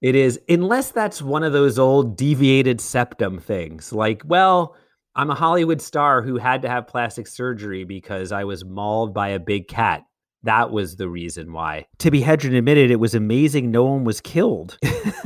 It 0.00 0.14
is, 0.14 0.40
unless 0.48 0.92
that's 0.92 1.20
one 1.20 1.42
of 1.42 1.52
those 1.52 1.78
old 1.78 2.16
deviated 2.16 2.80
septum 2.80 3.38
things. 3.38 3.92
Like, 3.92 4.22
well, 4.24 4.74
I'm 5.14 5.30
a 5.30 5.34
Hollywood 5.34 5.82
star 5.82 6.22
who 6.22 6.38
had 6.38 6.62
to 6.62 6.68
have 6.68 6.86
plastic 6.86 7.26
surgery 7.26 7.84
because 7.84 8.32
I 8.32 8.44
was 8.44 8.64
mauled 8.64 9.12
by 9.12 9.28
a 9.28 9.38
big 9.38 9.68
cat. 9.68 10.04
That 10.44 10.70
was 10.70 10.96
the 10.96 11.08
reason 11.08 11.52
why. 11.52 11.86
Tippi 11.98 12.22
Hedren 12.22 12.56
admitted 12.56 12.90
it 12.90 12.96
was 12.96 13.14
amazing 13.14 13.70
no 13.70 13.84
one 13.84 14.04
was 14.04 14.22
killed. 14.22 14.78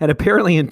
and 0.00 0.10
apparently 0.10 0.56
in 0.56 0.68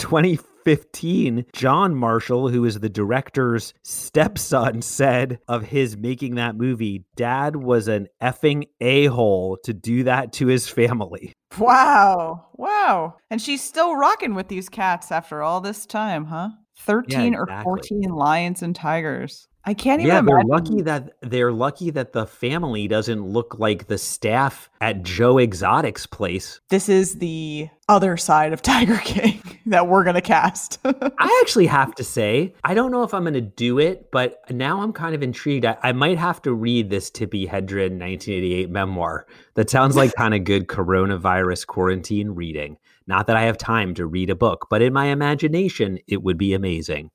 2015, 0.65 1.47
John 1.53 1.95
Marshall, 1.95 2.49
who 2.49 2.65
is 2.65 2.81
the 2.81 2.89
director's 2.89 3.75
stepson, 3.83 4.83
said 4.91 5.39
of 5.49 5.65
his 5.65 5.97
making 5.97 6.37
that 6.37 6.57
movie, 6.57 7.05
Dad 7.17 7.57
was 7.57 7.89
an 7.89 8.09
effing 8.23 8.69
a 8.81 9.07
hole 9.07 9.59
to 9.65 9.73
do 9.73 10.05
that 10.05 10.33
to 10.35 10.47
his 10.47 10.69
family. 10.69 11.33
Wow. 11.59 12.47
Wow. 12.55 13.17
And 13.31 13.41
she's 13.41 13.63
still 13.63 13.97
rocking 13.97 14.35
with 14.35 14.49
these 14.49 14.69
cats 14.69 15.11
after 15.11 15.43
all 15.43 15.61
this 15.61 15.87
time, 15.87 16.27
huh? 16.27 16.51
13 16.79 17.33
Yeah, 17.33 17.39
or 17.39 17.63
14 17.63 18.11
lions 18.11 18.63
and 18.63 18.75
tigers. 18.75 19.49
I 19.65 19.75
can't 19.75 20.01
even 20.01 20.15
Yeah, 20.15 20.23
they're 20.23 20.45
lucky 20.45 20.81
that 20.83 21.13
they're 21.21 21.53
lucky 21.53 21.91
that 21.91 22.13
the 22.15 22.27
family 22.27 22.89
doesn't 22.89 23.23
look 23.23 23.59
like 23.59 23.89
the 23.89 23.99
staff 23.99 24.71
at 24.81 25.03
Joe 25.03 25.37
Exotic's 25.39 26.07
place. 26.07 26.61
This 26.71 26.89
is 26.89 27.17
the 27.17 27.69
other 27.89 28.17
side 28.17 28.55
of 28.55 28.63
Tiger 28.63 28.97
King 29.05 29.40
that 29.71 29.89
we're 29.89 30.05
going 30.05 30.15
to 30.15 30.21
cast. 30.21 30.79
I 30.85 31.41
actually 31.43 31.67
have 31.67 31.95
to 31.97 32.05
say, 32.05 32.55
I 32.63 32.75
don't 32.75 32.91
know 32.91 33.03
if 33.03 33.15
I'm 33.15 33.23
going 33.23 33.35
to 33.35 33.41
do 33.41 33.79
it, 33.79 34.11
but 34.13 34.41
now 34.51 34.83
I'm 34.83 34.93
kind 34.93 35.15
of 35.15 35.23
intrigued. 35.23 35.65
I, 35.65 35.77
I 35.83 35.93
might 35.93 36.19
have 36.19 36.43
to 36.43 36.53
read 36.53 36.91
this 36.91 37.11
Tippi 37.11 37.49
Hedren 37.49 37.99
1988 37.99 38.71
memoir. 38.71 39.27
That 39.55 39.71
sounds 39.71 39.97
like 39.97 40.13
kind 40.15 40.35
of 40.35 40.45
good 40.45 40.69
coronavirus 40.69 41.67
quarantine 41.67 42.31
reading. 42.31 42.77
Not 43.07 43.27
that 43.27 43.37
I 43.37 43.43
have 43.43 43.59
time 43.59 43.95
to 43.95 44.07
read 44.07 44.31
a 44.31 44.37
book, 44.37 44.67
but 44.71 44.83
in 44.83 44.93
my 44.93 45.07
imagination, 45.07 45.99
it 46.07 46.23
would 46.23 46.39
be 46.39 46.53
amazing. 46.53 47.11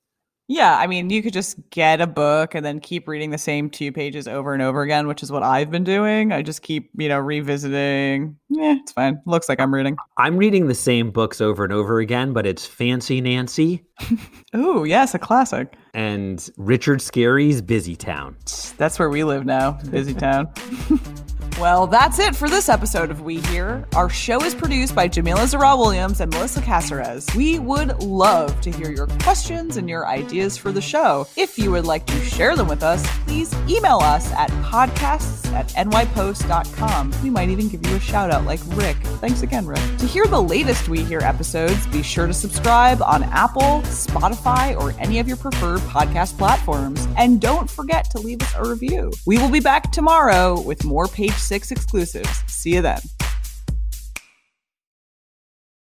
Yeah, 0.48 0.78
I 0.78 0.86
mean, 0.86 1.10
you 1.10 1.24
could 1.24 1.34
just 1.34 1.58
get 1.72 2.02
a 2.02 2.08
book 2.08 2.54
and 2.54 2.64
then 2.64 2.80
keep 2.80 3.08
reading 3.08 3.32
the 3.32 3.38
same 3.38 3.70
two 3.70 3.92
pages 3.92 4.28
over 4.28 4.54
and 4.54 4.62
over 4.62 4.84
again, 4.84 5.08
which 5.08 5.24
is 5.24 5.32
what 5.32 5.42
I've 5.42 5.72
been 5.72 5.84
doing. 5.84 6.32
I 6.32 6.44
just 6.44 6.62
keep, 6.62 6.92
you 6.98 7.10
know, 7.10 7.18
revisiting. 7.18 8.38
Yeah, 8.50 8.76
it's 8.80 8.92
fine. 8.92 9.20
Looks 9.26 9.50
like 9.50 9.60
I'm 9.60 9.74
reading. 9.74 9.98
I'm 10.18 10.38
reading 10.38 10.68
the 10.68 10.76
same 10.76 11.10
books 11.10 11.42
over 11.42 11.64
and 11.64 11.74
over 11.74 12.00
again, 12.00 12.32
but 12.32 12.46
it's 12.46 12.66
Fancy 12.66 13.22
Nancy 13.22 13.84
oh, 14.54 14.84
yes, 14.84 15.16
a 15.16 15.20
classic. 15.20 15.74
and 15.94 16.50
Richard 16.58 17.02
Scarry's 17.02 17.62
Busy 17.62 17.96
Town. 17.96 18.36
That's 18.78 19.00
where 19.00 19.10
we 19.10 19.24
live 19.24 19.46
now, 19.46 19.80
busy 19.90 20.14
town. 20.14 20.50
well, 21.58 21.88
that's 21.88 22.20
it 22.20 22.36
for 22.36 22.50
this 22.50 22.68
episode 22.68 23.10
of 23.10 23.22
We 23.22 23.40
Hear. 23.40 23.88
Our 23.96 24.10
show 24.10 24.44
is 24.44 24.54
produced 24.54 24.94
by 24.94 25.08
Jamila 25.08 25.48
Zara 25.48 25.78
Williams 25.78 26.20
and 26.20 26.32
Melissa 26.34 26.62
Caceres. 26.62 27.28
We 27.34 27.60
would 27.60 28.04
love 28.04 28.60
to 28.62 28.72
hear 28.72 28.92
your 28.92 29.08
questions 29.08 29.78
and 29.78 29.88
your 29.90 30.06
ideas 30.06 30.58
for 30.58 30.74
the 30.74 30.82
show. 30.82 31.28
If 31.38 31.58
you 31.58 31.72
would 31.72 31.86
like 31.86 32.06
to 32.08 32.20
share 32.26 32.58
them 32.58 32.68
with 32.68 32.84
us, 32.84 33.06
please 33.26 33.54
email 33.70 34.00
us 34.00 34.32
at 34.34 34.50
podcasts 34.64 35.46
at 35.54 35.70
nypost.com. 35.70 37.14
We 37.24 37.30
might 37.30 37.50
even 37.50 37.70
give 37.70 37.86
you 37.88 37.96
a 37.96 38.00
shout 38.02 38.32
out 38.32 38.44
like 38.44 38.60
Rick. 38.76 38.98
Thanks 39.22 39.42
again, 39.42 39.66
Rick. 39.66 39.98
To 40.00 40.06
hear 40.06 40.26
the 40.26 40.42
latest 40.42 40.90
We 40.90 41.04
Hear 41.04 41.22
episodes, 41.22 41.88
be 41.88 42.04
sure 42.04 42.28
to 42.28 42.34
subscribe 42.34 43.02
on 43.02 43.24
Apple, 43.24 43.82
Spotify, 43.84 44.78
or 44.78 44.94
any 45.00 45.20
of 45.20 45.28
your 45.28 45.38
preferred 45.38 45.80
podcast 45.82 46.38
platforms. 46.38 47.08
And 47.18 47.40
don't 47.40 47.70
forget 47.70 48.10
to 48.12 48.20
leave 48.20 48.42
us 48.42 48.54
a 48.56 48.68
review. 48.68 49.14
We 49.26 49.38
will 49.38 49.52
be 49.52 49.62
back 49.62 49.92
tomorrow 49.94 50.60
with 50.60 50.84
more 50.84 51.08
Page 51.08 51.45
Six 51.46 51.70
exclusives. 51.70 52.44
See 52.48 52.74
you 52.74 52.82
then. 52.82 53.02